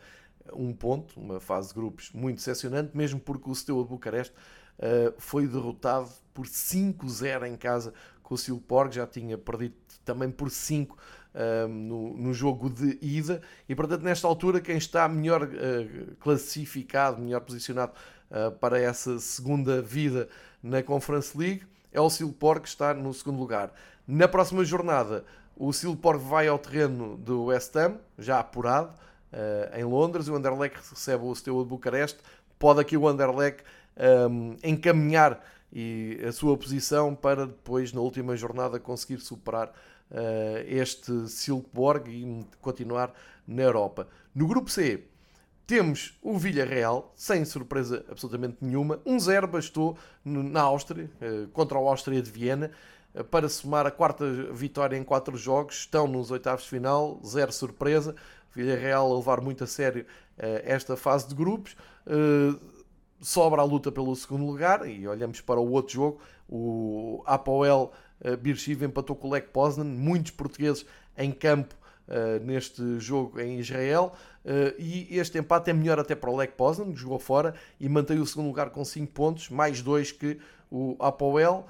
um 0.53 0.75
ponto, 0.75 1.19
uma 1.19 1.41
fase 1.41 1.69
de 1.69 1.75
grupos 1.75 2.11
muito 2.13 2.37
decepcionante, 2.37 2.95
mesmo 2.95 3.19
porque 3.19 3.49
o 3.49 3.55
Steaua 3.55 3.83
de 3.85 3.89
Bucareste 3.89 4.35
uh, 4.79 5.15
foi 5.19 5.47
derrotado 5.47 6.09
por 6.33 6.47
5-0 6.47 7.47
em 7.47 7.57
casa 7.57 7.93
com 8.23 8.35
o 8.35 8.39
Silporg, 8.39 8.95
já 8.95 9.07
tinha 9.07 9.39
perdido 9.39 9.75
também 10.05 10.31
por 10.31 10.51
5 10.51 10.97
uh, 10.97 11.69
no, 11.69 12.17
no, 12.17 12.35
jogo 12.35 12.69
de 12.69 12.99
ida, 13.01 13.41
e 13.69 13.75
portanto, 13.75 14.03
nesta 14.03 14.27
altura, 14.27 14.61
quem 14.61 14.77
está 14.77 15.09
melhor 15.09 15.45
uh, 15.45 16.17
classificado, 16.21 17.21
melhor 17.21 17.41
posicionado 17.41 17.93
para 18.61 18.77
essa 18.77 19.21
segunda 19.21 19.81
vida 19.81 20.29
na 20.61 20.83
Conference 20.83 21.39
League 21.39 21.63
é 21.93 22.01
o 22.01 22.11
Silporg, 22.11 22.63
que 22.63 22.69
está 22.69 22.93
no 22.93 23.15
segundo 23.15 23.39
lugar. 23.39 23.73
Na 24.05 24.27
próxima 24.27 24.65
jornada, 24.65 25.25
o 25.57 25.73
Silporg 25.73 26.21
vai 26.25 26.49
ao 26.49 26.59
terreno 26.59 27.17
do 27.17 27.45
West 27.45 27.77
Ham, 27.77 27.99
já 28.19 28.41
apurado, 28.41 28.93
em 29.75 29.85
Londres, 29.85 30.27
o 30.27 30.35
Anderlecht 30.35 30.77
recebe 30.91 31.25
o 31.25 31.35
Steaua 31.35 31.63
de 31.63 31.69
Bucareste. 31.69 32.19
Pode 32.59 32.81
aqui 32.81 32.97
o 32.97 33.07
Anderlecht 33.07 33.63
um, 33.97 34.57
encaminhar 34.63 35.43
e 35.73 36.21
a 36.27 36.33
sua 36.33 36.57
posição 36.57 37.15
para 37.15 37.47
depois, 37.47 37.93
na 37.93 38.01
última 38.01 38.37
jornada, 38.37 38.79
conseguir 38.79 39.21
superar 39.21 39.69
uh, 40.11 40.65
este 40.67 41.29
Silkeborg 41.29 42.09
e 42.11 42.47
continuar 42.61 43.13
na 43.47 43.63
Europa. 43.63 44.09
No 44.35 44.47
grupo 44.47 44.71
C, 44.71 45.05
temos 45.67 46.17
o 46.23 46.39
Villarreal, 46.39 47.13
sem 47.17 47.45
surpresa 47.45 48.05
absolutamente 48.09 48.59
nenhuma. 48.61 48.99
1-0 48.99 49.45
um 49.45 49.51
bastou 49.51 49.99
na 50.25 50.63
Áustria, 50.63 51.11
uh, 51.21 51.49
contra 51.49 51.79
o 51.79 51.89
Áustria 51.89 52.23
de 52.23 52.31
Viena, 52.31 52.71
uh, 53.15 53.25
para 53.25 53.49
somar 53.49 53.87
a 53.87 53.91
quarta 53.91 54.25
vitória 54.53 54.97
em 54.97 55.05
quatro 55.05 55.37
jogos. 55.37 55.81
Estão 55.81 56.07
nos 56.07 56.31
oitavos 56.31 56.65
de 56.65 56.71
final, 56.71 57.21
zero 57.25 57.53
surpresa. 57.53 58.15
Villarreal 58.55 59.13
a 59.13 59.17
levar 59.17 59.43
muito 59.43 59.65
a 59.65 59.67
sério 59.67 60.07
esta 60.39 60.97
fase 60.97 61.29
de 61.29 61.35
grupos 61.35 61.77
sobra 63.21 63.63
a 63.63 63.65
luta 63.65 63.91
pelo 63.91 64.15
segundo 64.15 64.45
lugar 64.45 64.89
e 64.89 65.07
olhamos 65.07 65.41
para 65.41 65.61
o 65.61 65.71
outro 65.71 65.95
jogo, 65.95 66.21
o 66.49 67.23
Apoel 67.27 67.93
uh, 68.21 68.85
empatou 68.85 69.17
com 69.17 69.29
o 69.29 69.31
Lech 69.31 69.49
Poznan, 69.49 69.85
muitos 69.85 70.33
portugueses 70.33 70.87
em 71.17 71.33
campo 71.33 71.75
uh, 72.09 72.45
neste 72.45 72.99
jogo 73.01 73.41
em 73.41 73.59
Israel 73.59 74.13
uh, 74.45 74.75
e 74.79 75.09
este 75.19 75.39
empate 75.39 75.71
é 75.71 75.73
melhor 75.73 75.99
até 75.99 76.15
para 76.15 76.31
o 76.31 76.37
Lech 76.37 76.53
Poznan, 76.55 76.93
que 76.93 76.99
jogou 76.99 77.19
fora 77.19 77.55
e 77.81 77.89
mantém 77.89 78.19
o 78.19 78.27
segundo 78.27 78.47
lugar 78.47 78.71
com 78.71 78.85
5 78.85 79.13
pontos, 79.13 79.51
mais 79.51 79.83
2 79.83 80.13
que 80.13 80.39
o 80.71 80.97
Apoel 80.99 81.67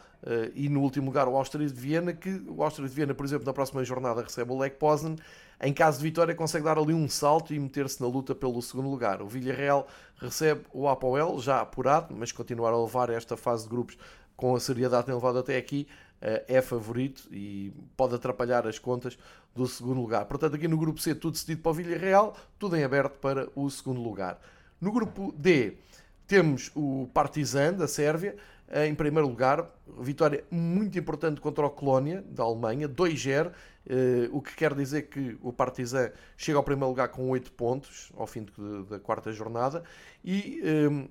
e 0.55 0.69
no 0.69 0.81
último 0.81 1.07
lugar 1.07 1.29
o 1.29 1.37
Áustria 1.37 1.65
de 1.65 1.73
Viena, 1.73 2.13
que 2.13 2.43
o 2.49 2.61
Áustria 2.65 2.89
de 2.89 2.93
Viena, 2.93 3.15
por 3.15 3.25
exemplo, 3.25 3.47
na 3.47 3.53
próxima 3.53 3.85
jornada 3.85 4.23
recebe 4.23 4.51
o 4.51 4.59
Lech 4.59 4.75
Poznan 4.77 5.15
em 5.61 5.73
caso 5.73 5.99
de 5.99 6.05
vitória, 6.05 6.35
consegue 6.35 6.65
dar 6.65 6.79
ali 6.79 6.93
um 6.93 7.09
salto 7.09 7.55
e 7.55 7.59
meter-se 7.59 8.01
na 8.01 8.07
luta 8.07 8.35
pelo 8.35 8.61
segundo 8.61 8.91
lugar. 8.91 9.23
O 9.23 9.27
Villarreal 9.27 9.89
recebe 10.17 10.63
o 10.73 10.89
Apoel, 10.89 11.39
já 11.39 11.61
apurado, 11.61 12.15
mas 12.15 12.31
continuar 12.31 12.73
a 12.73 12.83
levar 12.83 13.11
esta 13.11 13.37
fase 13.37 13.65
de 13.65 13.71
grupos 13.71 13.97
com 14.37 14.55
a 14.55 14.61
seriedade 14.61 15.05
que 15.05 15.07
tem 15.07 15.15
levado 15.15 15.39
até 15.39 15.57
aqui, 15.57 15.89
eh, 16.21 16.45
é 16.47 16.63
favorito 16.63 17.27
e 17.33 17.73
pode 17.97 18.15
atrapalhar 18.15 18.67
as 18.67 18.79
contas 18.79 19.19
do 19.55 19.67
segundo 19.67 20.01
lugar. 20.01 20.27
Portanto, 20.27 20.57
aqui 20.57 20.69
no 20.69 20.77
grupo 20.77 21.01
C, 21.01 21.15
tudo 21.15 21.37
cedido 21.39 21.63
para 21.63 21.71
o 21.71 21.75
Villarreal, 21.75 22.37
tudo 22.59 22.77
em 22.77 22.85
aberto 22.85 23.19
para 23.19 23.49
o 23.55 23.71
segundo 23.71 24.03
lugar. 24.03 24.39
No 24.79 24.93
grupo 24.93 25.33
D, 25.37 25.79
temos 26.27 26.71
o 26.75 27.09
Partizan 27.13 27.75
da 27.75 27.87
Sérvia, 27.87 28.37
em 28.85 28.95
primeiro 28.95 29.29
lugar, 29.29 29.71
vitória 30.01 30.45
muito 30.51 30.99
importante 30.99 31.41
contra 31.41 31.65
o 31.65 31.71
Colónia 31.71 32.25
da 32.29 32.43
Alemanha, 32.43 32.89
2-0, 32.89 33.53
eh, 33.89 34.29
o 34.33 34.43
que 34.43 34.57
quer 34.57 34.75
dizer 34.75 35.03
que 35.03 35.39
o 35.41 35.53
Partizan 35.53 36.11
chega 36.37 36.59
ao 36.59 36.65
primeiro 36.65 36.89
lugar 36.89 37.09
com 37.09 37.31
8 37.31 37.53
pontos 37.53 38.11
ao 38.17 38.27
fim 38.27 38.45
da 38.91 38.99
quarta 38.99 39.31
jornada. 39.31 39.85
E 40.25 40.61
eh, 40.65 41.09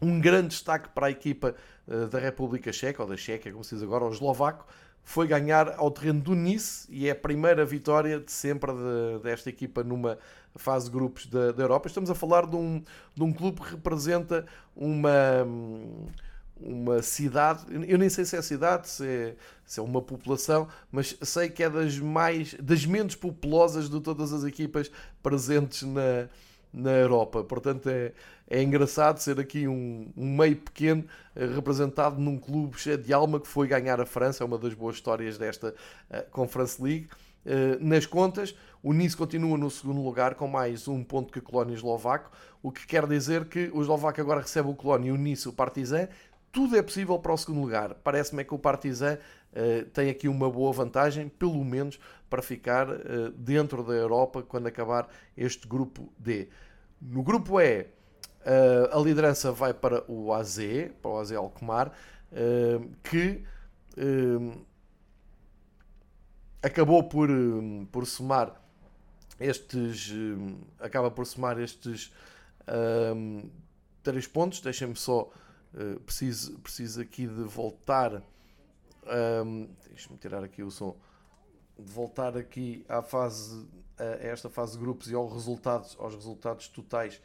um 0.00 0.20
grande 0.20 0.48
destaque 0.48 0.88
para 0.90 1.06
a 1.06 1.10
equipa 1.10 1.54
uh, 1.86 2.06
da 2.08 2.18
República 2.18 2.72
Checa, 2.72 3.02
ou 3.02 3.08
da 3.08 3.16
Checa, 3.16 3.50
como 3.50 3.64
se 3.64 3.74
diz 3.74 3.82
agora, 3.82 4.04
o 4.04 4.12
eslovaco, 4.12 4.66
foi 5.02 5.26
ganhar 5.26 5.74
ao 5.76 5.90
terreno 5.90 6.20
do 6.20 6.34
Nice 6.34 6.86
e 6.90 7.08
é 7.08 7.10
a 7.10 7.14
primeira 7.14 7.64
vitória 7.64 8.18
de 8.18 8.32
sempre 8.32 8.72
de, 8.72 9.22
desta 9.22 9.50
equipa 9.50 9.84
numa 9.84 10.18
fase 10.56 10.86
de 10.86 10.92
grupos 10.92 11.26
da, 11.26 11.52
da 11.52 11.62
Europa. 11.62 11.88
Estamos 11.88 12.10
a 12.10 12.14
falar 12.14 12.46
de 12.46 12.56
um, 12.56 12.82
de 13.14 13.22
um 13.22 13.32
clube 13.32 13.60
que 13.60 13.70
representa 13.70 14.46
uma. 14.76 15.44
Um, 15.46 16.06
uma 16.56 17.02
cidade, 17.02 17.64
eu 17.88 17.98
nem 17.98 18.08
sei 18.08 18.24
se 18.24 18.36
é 18.36 18.40
cidade, 18.40 18.88
se 18.88 19.04
é, 19.04 19.34
se 19.66 19.80
é 19.80 19.82
uma 19.82 20.00
população, 20.00 20.68
mas 20.90 21.16
sei 21.20 21.48
que 21.48 21.64
é 21.64 21.68
das 21.68 21.98
mais 21.98 22.54
das 22.54 22.86
menos 22.86 23.16
populosas 23.16 23.90
de 23.90 24.00
todas 24.00 24.32
as 24.32 24.44
equipas 24.44 24.90
presentes 25.20 25.82
na, 25.82 26.28
na 26.72 26.92
Europa. 26.92 27.42
Portanto, 27.44 27.88
é, 27.88 28.12
é 28.48 28.62
engraçado 28.62 29.18
ser 29.18 29.38
aqui 29.38 29.66
um, 29.66 30.10
um 30.16 30.36
meio 30.36 30.56
pequeno 30.56 31.04
eh, 31.34 31.46
representado 31.46 32.20
num 32.20 32.38
clube 32.38 32.78
cheio 32.78 32.98
de 32.98 33.12
alma 33.12 33.40
que 33.40 33.48
foi 33.48 33.66
ganhar 33.66 34.00
a 34.00 34.06
França. 34.06 34.42
É 34.42 34.46
uma 34.46 34.58
das 34.58 34.74
boas 34.74 34.96
histórias 34.96 35.38
desta 35.38 35.74
uh, 36.10 36.30
Conference 36.30 36.82
League. 36.82 37.08
Uh, 37.46 37.76
nas 37.80 38.06
contas, 38.06 38.54
o 38.84 38.92
Nice 38.92 39.16
continua 39.16 39.56
no 39.56 39.70
segundo 39.70 40.02
lugar 40.02 40.34
com 40.34 40.46
mais 40.46 40.86
um 40.86 41.02
ponto 41.02 41.32
que 41.32 41.38
o 41.38 41.42
Colónia 41.42 41.74
Eslovaco, 41.74 42.30
o 42.62 42.70
que 42.70 42.86
quer 42.86 43.06
dizer 43.06 43.46
que 43.46 43.70
o 43.72 43.80
Eslovaco 43.80 44.20
agora 44.20 44.42
recebe 44.42 44.68
o 44.68 44.74
Colónia 44.74 45.08
e 45.08 45.10
o 45.10 45.16
Nice 45.16 45.48
o 45.48 45.54
Partizan. 45.54 46.06
Tudo 46.52 46.76
é 46.76 46.82
possível 46.82 47.18
para 47.18 47.32
o 47.32 47.36
segundo 47.38 47.62
lugar. 47.62 47.94
Parece-me 47.94 48.42
é 48.42 48.44
que 48.44 48.52
o 48.52 48.58
Partizan 48.58 49.14
uh, 49.16 49.86
tem 49.86 50.10
aqui 50.10 50.28
uma 50.28 50.50
boa 50.50 50.70
vantagem, 50.70 51.30
pelo 51.30 51.64
menos 51.64 51.98
para 52.28 52.42
ficar 52.42 52.90
uh, 52.90 53.30
dentro 53.38 53.82
da 53.82 53.94
Europa 53.94 54.42
quando 54.42 54.66
acabar 54.66 55.08
este 55.34 55.66
grupo 55.66 56.12
D. 56.18 56.50
No 57.00 57.22
grupo 57.22 57.58
E, 57.58 57.80
uh, 57.80 58.98
a 58.98 59.00
liderança 59.00 59.50
vai 59.50 59.72
para 59.72 60.04
o 60.06 60.30
AZ, 60.30 60.58
para 61.00 61.10
o 61.10 61.18
AZ 61.18 61.32
Alkmaar, 61.32 61.90
que 63.02 63.44
acabou 66.62 67.04
por, 67.04 67.30
por 67.90 68.04
somar 68.06 68.63
estes 69.38 70.12
acaba 70.78 71.10
por 71.10 71.26
somar 71.26 71.58
estes 71.58 72.12
um, 73.14 73.48
três 74.02 74.26
pontos. 74.26 74.60
Deixem-me 74.60 74.96
só 74.96 75.30
uh, 75.74 76.00
preciso, 76.00 76.58
preciso 76.60 77.00
aqui 77.00 77.26
de 77.26 77.42
voltar 77.42 78.22
um, 79.44 79.68
deixa-me 79.88 80.16
tirar 80.18 80.42
aqui 80.42 80.62
o 80.62 80.70
som 80.70 80.96
de 81.78 81.90
voltar 81.92 82.36
aqui 82.36 82.84
à 82.88 83.02
fase 83.02 83.66
a 83.98 84.26
esta 84.26 84.48
fase 84.48 84.72
de 84.72 84.78
grupos 84.78 85.10
e 85.10 85.14
aos 85.14 85.32
resultados, 85.32 85.96
aos 85.98 86.14
resultados 86.14 86.68
totais 86.68 87.20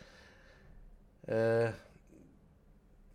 uh, 1.23 1.73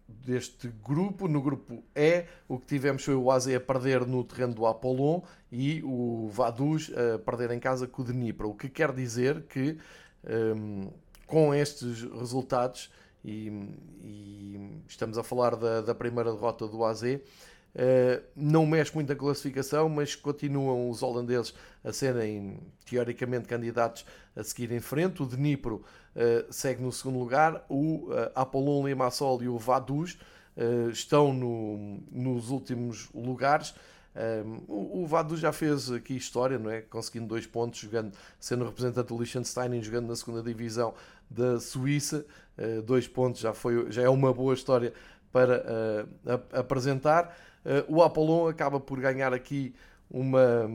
deste 0.08 0.68
grupo. 0.68 1.28
No 1.28 1.42
grupo 1.42 1.82
E, 1.94 2.24
o 2.48 2.58
que 2.58 2.66
tivemos 2.66 3.04
foi 3.04 3.14
o 3.14 3.30
Aze 3.30 3.54
a 3.54 3.60
perder 3.60 4.06
no 4.06 4.24
terreno 4.24 4.54
do 4.54 4.66
Apollon 4.66 5.22
e 5.50 5.82
o 5.84 6.28
Vaduz 6.28 6.90
a 6.92 7.18
perder 7.18 7.50
em 7.50 7.60
casa 7.60 7.86
com 7.86 8.02
o 8.02 8.04
Dnipro. 8.04 8.50
O 8.50 8.54
que 8.54 8.68
quer 8.68 8.92
dizer 8.92 9.42
que 9.44 9.78
um, 10.56 10.90
com 11.26 11.54
estes 11.54 12.02
resultados, 12.02 12.90
e, 13.24 13.48
e, 14.02 14.82
estamos 14.86 15.16
a 15.16 15.22
falar 15.22 15.56
da, 15.56 15.80
da 15.80 15.94
primeira 15.94 16.32
derrota 16.32 16.66
do 16.68 16.84
AZ, 16.84 17.02
Uh, 17.74 18.22
não 18.36 18.64
mexe 18.64 18.94
muito 18.94 19.12
a 19.12 19.16
classificação, 19.16 19.88
mas 19.88 20.14
continuam 20.14 20.88
os 20.88 21.02
holandeses 21.02 21.52
a 21.82 21.92
serem 21.92 22.60
teoricamente 22.86 23.48
candidatos 23.48 24.06
a 24.36 24.44
seguir 24.44 24.70
em 24.70 24.78
frente. 24.78 25.20
O 25.20 25.26
Dnipro 25.26 25.84
uh, 26.16 26.52
segue 26.52 26.82
no 26.82 26.92
segundo 26.92 27.18
lugar, 27.18 27.64
o 27.68 28.08
uh, 28.08 28.30
Apollon 28.34 28.86
Limassol 28.86 29.42
e 29.42 29.48
o 29.48 29.58
Vaduz 29.58 30.18
estão 30.92 31.32
no, 31.32 31.98
nos 32.12 32.48
últimos 32.48 33.10
lugares. 33.12 33.74
o, 34.68 35.02
o 35.02 35.04
Vaduz 35.04 35.40
já 35.40 35.52
fez 35.52 35.90
aqui 35.90 36.14
história, 36.14 36.60
não 36.60 36.70
é? 36.70 36.80
Conseguindo 36.80 37.26
dois 37.26 37.44
pontos, 37.44 37.80
jogando, 37.80 38.12
sendo 38.38 38.64
representante 38.64 39.08
do 39.08 39.18
Liechtenstein 39.18 39.74
e 39.74 39.82
jogando 39.82 40.06
na 40.06 40.14
segunda 40.14 40.44
divisão 40.44 40.94
da 41.28 41.58
Suíça. 41.58 42.24
dois 42.86 43.08
pontos 43.08 43.40
já, 43.40 43.52
foi, 43.52 43.90
já 43.90 44.02
é 44.02 44.08
uma 44.08 44.32
boa 44.32 44.54
história 44.54 44.92
para 45.32 46.06
apresentar. 46.52 47.36
Uh, 47.64 47.96
o 47.96 48.02
Apollon 48.02 48.46
acaba 48.46 48.78
por 48.78 49.00
ganhar 49.00 49.32
aqui 49.32 49.74
uma, 50.10 50.66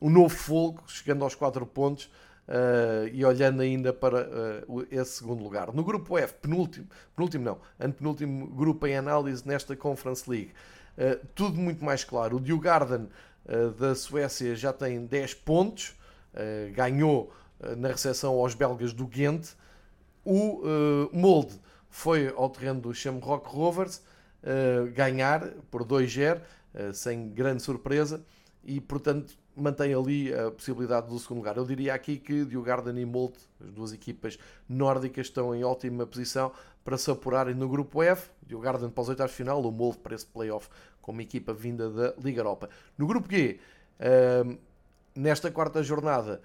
um 0.00 0.10
novo 0.10 0.28
fogo, 0.28 0.82
chegando 0.86 1.24
aos 1.24 1.34
4 1.34 1.66
pontos 1.66 2.10
uh, 2.50 3.08
e 3.12 3.24
olhando 3.24 3.62
ainda 3.62 3.92
para 3.92 4.64
uh, 4.68 4.86
esse 4.90 5.12
segundo 5.12 5.42
lugar. 5.42 5.72
No 5.72 5.82
grupo 5.82 6.18
F, 6.18 6.34
penúltimo, 6.34 6.86
penúltimo 7.16 7.44
não, 7.44 7.58
antepenúltimo 7.78 8.46
grupo 8.48 8.86
em 8.86 8.96
análise 8.96 9.46
nesta 9.46 9.74
Conference 9.74 10.28
League. 10.28 10.52
tudo 11.34 11.58
muito 11.58 11.84
mais 11.84 12.04
claro. 12.04 12.36
O 12.36 12.40
Djurgården 12.40 13.08
da 13.78 13.94
Suécia 13.94 14.54
já 14.54 14.72
tem 14.72 15.06
10 15.06 15.34
pontos, 15.34 15.96
ganhou 16.74 17.32
na 17.78 17.88
recepção 17.88 18.34
aos 18.34 18.54
belgas 18.54 18.92
do 18.92 19.06
Ghent. 19.06 19.54
O 20.24 20.60
Molde 21.10 21.58
foi 21.88 22.32
ao 22.36 22.50
terreno 22.50 22.80
do 22.80 22.94
Shamrock 22.94 23.48
Rovers 23.48 24.02
uh, 24.42 24.90
ganhar 24.92 25.48
por 25.70 25.84
2-0, 25.84 26.38
uh, 26.38 26.40
eh, 26.72 26.92
sem 26.92 27.28
grande 27.30 27.62
surpresa, 27.62 28.24
e 28.64 28.80
portanto 28.80 29.36
mantém 29.56 29.94
ali 29.94 30.32
a 30.32 30.50
possibilidade 30.50 31.08
do 31.08 31.18
segundo 31.18 31.38
lugar. 31.38 31.56
Eu 31.56 31.64
diria 31.64 31.94
aqui 31.94 32.18
que 32.18 32.44
Diogarden 32.44 32.98
e 32.98 33.06
Molt, 33.06 33.36
as 33.62 33.70
duas 33.70 33.92
equipas 33.92 34.38
nórdicas, 34.68 35.26
estão 35.26 35.54
em 35.54 35.64
ótima 35.64 36.06
posição 36.06 36.52
para 36.84 36.96
se 36.96 37.10
apurarem 37.10 37.54
no 37.54 37.68
grupo 37.68 38.02
F. 38.02 38.30
Diogarden 38.46 38.90
para 38.90 39.02
os 39.02 39.08
oitavos 39.08 39.32
de 39.32 39.36
final, 39.36 39.62
o 39.62 39.70
Molt 39.70 39.98
para 39.98 40.14
esse 40.14 40.26
playoff 40.26 40.68
como 41.00 41.20
equipa 41.20 41.52
vinda 41.52 41.90
da 41.90 42.14
Liga 42.22 42.40
Europa. 42.40 42.68
No 42.96 43.06
grupo 43.06 43.28
G, 43.30 43.58
uh, 43.98 44.58
nesta 45.14 45.50
quarta 45.50 45.82
jornada, 45.82 46.40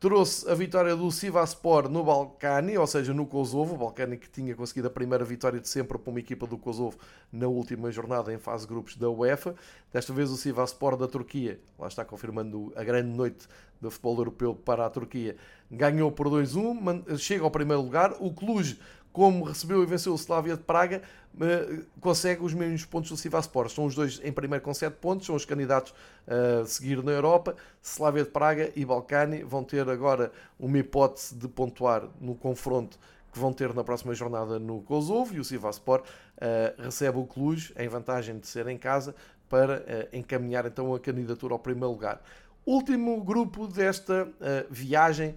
trouxe 0.00 0.48
a 0.48 0.54
vitória 0.54 0.94
do 0.94 1.10
Sivaspor 1.10 1.88
no 1.88 2.04
Balcani, 2.04 2.78
ou 2.78 2.86
seja, 2.86 3.12
no 3.12 3.26
Kosovo. 3.26 3.74
O 3.74 3.78
Balcani 3.78 4.16
que 4.16 4.30
tinha 4.30 4.54
conseguido 4.54 4.86
a 4.86 4.90
primeira 4.90 5.24
vitória 5.24 5.60
de 5.60 5.68
sempre 5.68 5.98
para 5.98 6.10
uma 6.10 6.20
equipa 6.20 6.46
do 6.46 6.56
Kosovo 6.56 6.96
na 7.32 7.48
última 7.48 7.90
jornada 7.90 8.32
em 8.32 8.38
fase 8.38 8.66
grupos 8.66 8.96
da 8.96 9.10
UEFA. 9.10 9.54
Desta 9.92 10.12
vez 10.12 10.30
o 10.30 10.36
Sivaspor 10.36 10.96
da 10.96 11.08
Turquia, 11.08 11.60
lá 11.78 11.88
está 11.88 12.04
confirmando 12.04 12.72
a 12.76 12.84
grande 12.84 13.08
noite 13.08 13.48
do 13.80 13.90
futebol 13.90 14.18
europeu 14.18 14.54
para 14.54 14.86
a 14.86 14.90
Turquia, 14.90 15.36
ganhou 15.70 16.10
por 16.10 16.28
2-1, 16.28 17.16
chega 17.18 17.44
ao 17.44 17.50
primeiro 17.50 17.82
lugar. 17.82 18.14
O 18.20 18.32
Cluj 18.32 18.78
como 19.18 19.42
recebeu 19.42 19.82
e 19.82 19.86
venceu 19.86 20.12
o 20.12 20.14
Slavia 20.14 20.56
de 20.56 20.62
Praga, 20.62 21.02
eh, 21.40 21.80
consegue 22.00 22.40
os 22.44 22.54
mesmos 22.54 22.84
pontos 22.84 23.10
do 23.10 23.16
Sivaspor. 23.16 23.68
São 23.68 23.84
os 23.84 23.92
dois 23.96 24.20
em 24.22 24.30
primeiro 24.30 24.64
com 24.64 24.72
7 24.72 24.94
pontos, 24.94 25.26
são 25.26 25.34
os 25.34 25.44
candidatos 25.44 25.92
a 26.24 26.64
seguir 26.64 27.02
na 27.02 27.10
Europa. 27.10 27.56
Slavia 27.82 28.22
de 28.22 28.30
Praga 28.30 28.70
e 28.76 28.84
Balcani 28.84 29.42
vão 29.42 29.64
ter 29.64 29.88
agora 29.88 30.30
uma 30.56 30.78
hipótese 30.78 31.34
de 31.34 31.48
pontuar 31.48 32.04
no 32.20 32.36
confronto 32.36 32.96
que 33.32 33.40
vão 33.40 33.52
ter 33.52 33.74
na 33.74 33.82
próxima 33.82 34.14
jornada 34.14 34.56
no 34.56 34.82
Kosovo 34.82 35.34
e 35.34 35.40
o 35.40 35.44
Sivaspor 35.44 36.04
uh, 36.36 36.80
recebe 36.80 37.18
o 37.18 37.24
Cluj 37.26 37.72
em 37.76 37.88
vantagem 37.88 38.38
de 38.38 38.46
ser 38.46 38.68
em 38.68 38.78
casa 38.78 39.16
para 39.48 40.08
encaminhar 40.12 40.64
então 40.64 40.94
a 40.94 41.00
candidatura 41.00 41.54
ao 41.54 41.58
primeiro 41.58 41.90
lugar. 41.90 42.22
Último 42.64 43.20
grupo 43.24 43.66
desta 43.66 44.28
viagem 44.70 45.34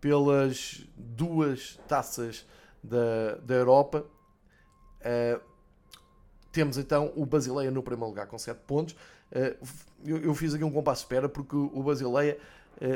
pelas 0.00 0.86
duas 0.96 1.80
taças 1.88 2.46
da, 2.84 3.36
da 3.42 3.54
Europa. 3.54 4.04
Uh, 5.00 5.40
temos 6.52 6.78
então 6.78 7.12
o 7.16 7.26
Basileia 7.26 7.70
no 7.70 7.82
primeiro 7.82 8.10
lugar 8.10 8.26
com 8.26 8.38
7 8.38 8.60
pontos. 8.66 8.94
Uh, 9.32 9.66
eu, 10.04 10.18
eu, 10.18 10.34
fiz 10.34 10.54
aqui 10.54 10.62
um 10.62 10.70
compasso 10.70 11.00
de 11.00 11.06
espera 11.06 11.28
porque 11.28 11.56
o 11.56 11.82
Basileia 11.82 12.38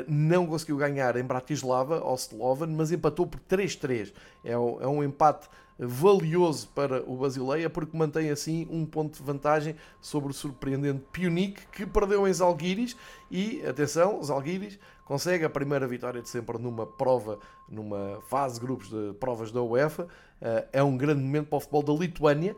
não 0.07 0.45
conseguiu 0.45 0.77
ganhar 0.77 1.15
em 1.15 1.23
Bratislava 1.23 1.99
ao 1.99 2.15
Slovan, 2.15 2.67
mas 2.67 2.91
empatou 2.91 3.25
por 3.27 3.39
3-3. 3.39 4.13
É, 4.43 4.51
é, 4.51 4.57
um 4.57 5.03
empate 5.03 5.47
valioso 5.77 6.67
para 6.75 7.01
o 7.09 7.15
Basileia 7.15 7.69
porque 7.69 7.95
mantém 7.95 8.29
assim 8.29 8.67
um 8.69 8.85
ponto 8.85 9.17
de 9.17 9.23
vantagem 9.23 9.75
sobre 10.01 10.29
o 10.29 10.33
surpreendente 10.33 11.01
Pionic 11.11 11.65
que 11.71 11.85
perdeu 11.85 12.27
em 12.27 12.33
Zalgiris 12.33 12.97
e, 13.31 13.65
atenção, 13.65 14.21
Zalgiris 14.21 14.77
consegue 15.05 15.45
a 15.45 15.49
primeira 15.49 15.87
vitória 15.87 16.21
de 16.21 16.27
sempre 16.27 16.57
numa 16.57 16.85
prova, 16.85 17.39
numa 17.67 18.19
fase 18.27 18.55
de 18.55 18.65
grupos 18.65 18.89
de 18.89 19.13
provas 19.19 19.51
da 19.51 19.61
UEFA. 19.61 20.07
Eh, 20.41 20.67
é 20.73 20.83
um 20.83 20.97
grande 20.97 21.21
momento 21.21 21.47
para 21.47 21.57
o 21.57 21.59
futebol 21.61 21.81
da 21.81 21.93
Lituânia. 21.93 22.55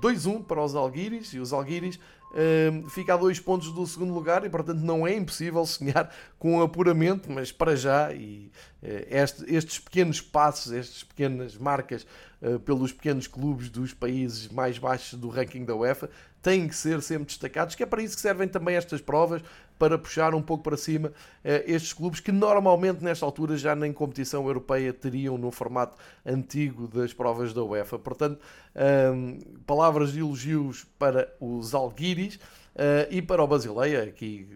2-1 0.00 0.40
é 0.40 0.42
para 0.44 0.62
os 0.62 0.74
Alguiris 0.76 1.34
e 1.34 1.40
os 1.40 1.52
Alguiris 1.52 1.98
fica 2.90 3.14
a 3.14 3.16
dois 3.16 3.38
pontos 3.38 3.70
do 3.72 3.86
segundo 3.86 4.12
lugar 4.12 4.44
e 4.44 4.50
portanto 4.50 4.80
não 4.80 5.06
é 5.06 5.14
impossível 5.14 5.64
sonhar 5.64 6.12
com 6.38 6.60
apuramento, 6.60 7.30
mas 7.30 7.52
para 7.52 7.76
já 7.76 8.12
e 8.12 8.50
uh, 8.82 8.86
este, 9.08 9.54
estes 9.54 9.78
pequenos 9.78 10.20
passos, 10.20 10.72
estas 10.72 11.04
pequenas 11.04 11.56
marcas 11.56 12.06
uh, 12.42 12.58
pelos 12.60 12.92
pequenos 12.92 13.26
clubes 13.26 13.68
dos 13.68 13.94
países 13.94 14.48
mais 14.48 14.78
baixos 14.78 15.18
do 15.18 15.28
ranking 15.28 15.64
da 15.64 15.74
UEFA 15.74 16.10
têm 16.42 16.68
que 16.68 16.76
ser 16.76 17.00
sempre 17.00 17.24
destacados, 17.24 17.74
que 17.74 17.82
é 17.82 17.86
para 17.86 18.02
isso 18.02 18.16
que 18.16 18.20
servem 18.20 18.46
também 18.46 18.76
estas 18.76 19.00
provas, 19.00 19.40
para 19.78 19.98
puxar 19.98 20.34
um 20.34 20.42
pouco 20.42 20.62
para 20.62 20.76
cima 20.76 21.12
eh, 21.42 21.64
estes 21.66 21.92
clubes 21.92 22.20
que 22.20 22.32
normalmente 22.32 23.02
nesta 23.02 23.24
altura 23.26 23.56
já 23.56 23.74
nem 23.74 23.92
competição 23.92 24.46
europeia 24.46 24.92
teriam 24.92 25.36
no 25.36 25.50
formato 25.50 26.00
antigo 26.24 26.86
das 26.88 27.12
provas 27.12 27.52
da 27.52 27.62
UEFA. 27.62 27.98
Portanto, 27.98 28.38
palavras 29.66 30.12
de 30.12 30.20
elogios 30.20 30.86
para 30.98 31.32
os 31.40 31.74
Alguiris 31.74 32.38
eh, 32.74 33.08
e 33.10 33.22
para 33.22 33.42
o 33.42 33.46
Basileia, 33.46 34.02
aqui 34.02 34.48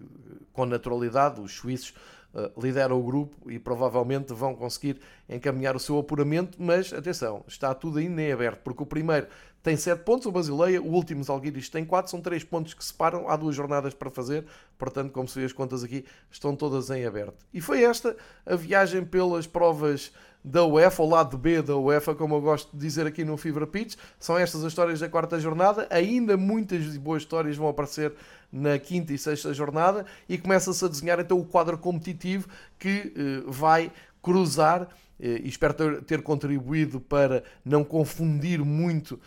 com 0.52 0.66
naturalidade, 0.66 1.40
os 1.40 1.52
suíços 1.52 1.94
eh, 2.35 2.51
lideram 2.59 3.01
o 3.01 3.03
grupo 3.03 3.51
e 3.51 3.59
provavelmente 3.59 4.35
vão 4.35 4.55
conseguir 4.55 5.01
encaminhar 5.29 5.75
o 5.75 5.79
seu 5.79 5.99
apuramento, 5.99 6.57
mas 6.61 6.93
atenção, 6.93 7.43
está 7.49 7.75
tudo 7.75 7.99
ainda 7.99 8.21
em 8.21 8.33
aberto, 8.33 8.61
porque 8.62 8.83
o 8.83 8.87
primeiro 8.87 9.27
tem 9.62 9.77
7 9.77 10.03
pontos, 10.05 10.27
o 10.27 10.31
Basileia, 10.31 10.81
o 10.81 10.93
último 10.93 11.23
Zalgiris 11.25 11.69
tem 11.69 11.85
4, 11.85 12.11
são 12.11 12.21
3 12.21 12.45
pontos 12.45 12.75
que 12.75 12.85
separam, 12.85 13.29
há 13.29 13.37
duas 13.37 13.57
jornadas 13.57 13.93
para 13.93 14.11
fazer, 14.11 14.45
portanto, 14.79 15.11
como 15.11 15.27
se 15.27 15.38
vê 15.38 15.47
as 15.47 15.53
contas 15.53 15.83
aqui, 15.83 16.05
estão 16.31 16.55
todas 16.55 16.91
em 16.91 17.05
aberto. 17.05 17.45
E 17.53 17.61
foi 17.61 17.83
esta 17.83 18.17
a 18.47 18.55
viagem 18.57 19.05
pelas 19.05 19.47
provas 19.47 20.12
da 20.42 20.64
UEFA, 20.64 21.03
o 21.03 21.09
lado 21.09 21.37
B 21.37 21.61
da 21.61 21.77
UEFA, 21.77 22.14
como 22.14 22.37
eu 22.37 22.40
gosto 22.40 22.70
de 22.72 22.79
dizer 22.79 23.07
aqui 23.07 23.24
no 23.24 23.37
Fever 23.37 23.66
Pitch. 23.66 23.96
São 24.18 24.38
estas 24.38 24.62
as 24.62 24.68
histórias 24.68 25.01
da 25.01 25.09
quarta 25.09 25.38
jornada. 25.38 25.87
Ainda 25.90 26.37
muitas 26.37 26.96
boas 26.96 27.22
histórias 27.22 27.57
vão 27.57 27.68
aparecer 27.68 28.12
na 28.51 28.79
quinta 28.79 29.12
e 29.12 29.18
sexta 29.18 29.53
jornada 29.53 30.07
e 30.29 30.38
começa-se 30.38 30.85
a 30.85 30.88
desenhar 30.88 31.20
então 31.20 31.38
o 31.38 31.44
quadro 31.44 31.77
competitivo 31.77 32.48
que 32.79 33.12
uh, 33.46 33.51
vai 33.51 33.92
cruzar 34.22 34.83
eh, 34.83 35.08
e 35.20 35.48
espero 35.48 36.02
ter, 36.02 36.22
contribuído 36.22 37.00
para 37.00 37.42
não 37.64 37.83
confundir 37.83 38.64
muito 38.64 39.18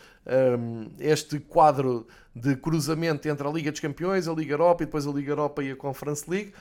um, 0.58 0.88
este 0.98 1.38
quadro 1.38 2.06
de 2.34 2.56
cruzamento 2.56 3.28
entre 3.28 3.46
a 3.46 3.50
Liga 3.50 3.70
dos 3.70 3.80
Campeões, 3.80 4.26
a 4.26 4.32
Liga 4.32 4.54
Europa 4.54 4.82
e 4.82 4.86
depois 4.86 5.06
a 5.06 5.10
Liga 5.10 5.32
Europa 5.32 5.62
e 5.62 5.70
a 5.70 5.76
Conference 5.76 6.28
League, 6.28 6.52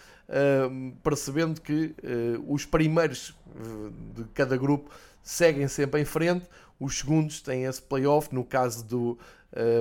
um, 0.70 0.92
percebendo 1.04 1.62
que 1.62 1.96
uh, 2.04 2.54
os 2.54 2.66
primeiros 2.66 3.30
uh, 3.30 3.92
de 4.16 4.26
cada 4.34 4.58
grupo 4.58 4.92
seguem 5.24 5.68
sempre 5.68 6.02
em 6.02 6.06
frente, 6.06 6.46
os 6.80 6.98
segundos 6.98 7.42
têm 7.42 7.64
esse 7.64 7.82
playoff, 7.82 8.34
no 8.34 8.44
caso 8.44 8.84
do 8.84 9.18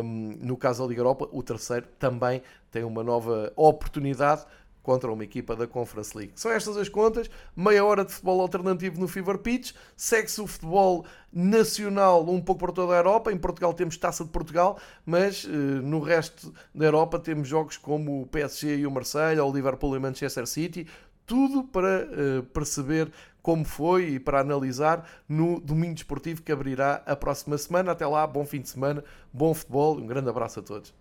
um, 0.05 0.37
no 0.41 0.57
caso 0.57 0.83
da 0.83 0.89
Liga 0.89 1.01
Europa, 1.01 1.29
o 1.31 1.43
terceiro 1.43 1.87
também 1.99 2.43
tem 2.71 2.83
uma 2.83 3.05
nova 3.05 3.53
oportunidade 3.55 4.45
contra 4.83 5.13
uma 5.13 5.25
equipa 5.25 5.55
da 5.55 5.67
Conference 5.67 6.17
League. 6.17 6.33
São 6.37 6.51
estas 6.51 6.77
as 6.77 6.89
contas, 6.89 7.31
meia 7.55 7.85
hora 7.85 8.05
de 8.05 8.13
futebol 8.13 8.41
alternativo 8.41 9.01
no 9.01 9.07
Fever 9.07 9.39
Pitch, 9.39 9.73
segue-se 9.97 10.41
o 10.41 10.47
futebol 10.47 11.05
nacional 11.33 12.29
um 12.29 12.41
pouco 12.41 12.61
por 12.61 12.73
toda 12.73 12.95
a 12.95 12.97
Europa, 12.97 13.33
em 13.33 13.39
Portugal 13.39 13.73
temos 13.73 13.97
Taça 13.97 14.25
de 14.25 14.31
Portugal, 14.31 14.79
mas 15.05 15.45
uh, 15.45 15.49
no 15.49 16.01
resto 16.01 16.53
da 16.75 16.87
Europa 16.87 17.19
temos 17.19 17.49
jogos 17.49 17.77
como 17.77 18.23
o 18.23 18.27
PSG 18.27 18.79
e 18.79 18.87
o 18.87 18.91
Marseille, 18.91 19.41
ou 19.41 19.51
o 19.51 19.55
Liverpool 19.55 19.95
e 19.95 19.99
o 19.99 20.01
Manchester 20.01 20.47
City, 20.47 20.87
tudo 21.27 21.63
para 21.63 22.09
uh, 22.09 22.43
perceber 22.45 23.13
como 23.43 23.65
foi 23.65 24.15
e 24.15 24.21
para 24.21 24.41
analisar 24.41 25.09
no 25.29 25.61
Domingo 25.61 25.95
Desportivo 25.95 26.43
que 26.43 26.53
abrirá 26.53 27.03
a 27.07 27.17
próxima 27.17 27.57
semana. 27.57 27.93
Até 27.93 28.07
lá, 28.07 28.27
bom 28.27 28.45
fim 28.45 28.61
de 28.61 28.69
semana, 28.69 29.05
bom 29.33 29.55
futebol 29.55 29.97
um 29.97 30.07
grande 30.07 30.29
abraço 30.29 30.61
a 30.61 30.63
todos. 30.63 31.00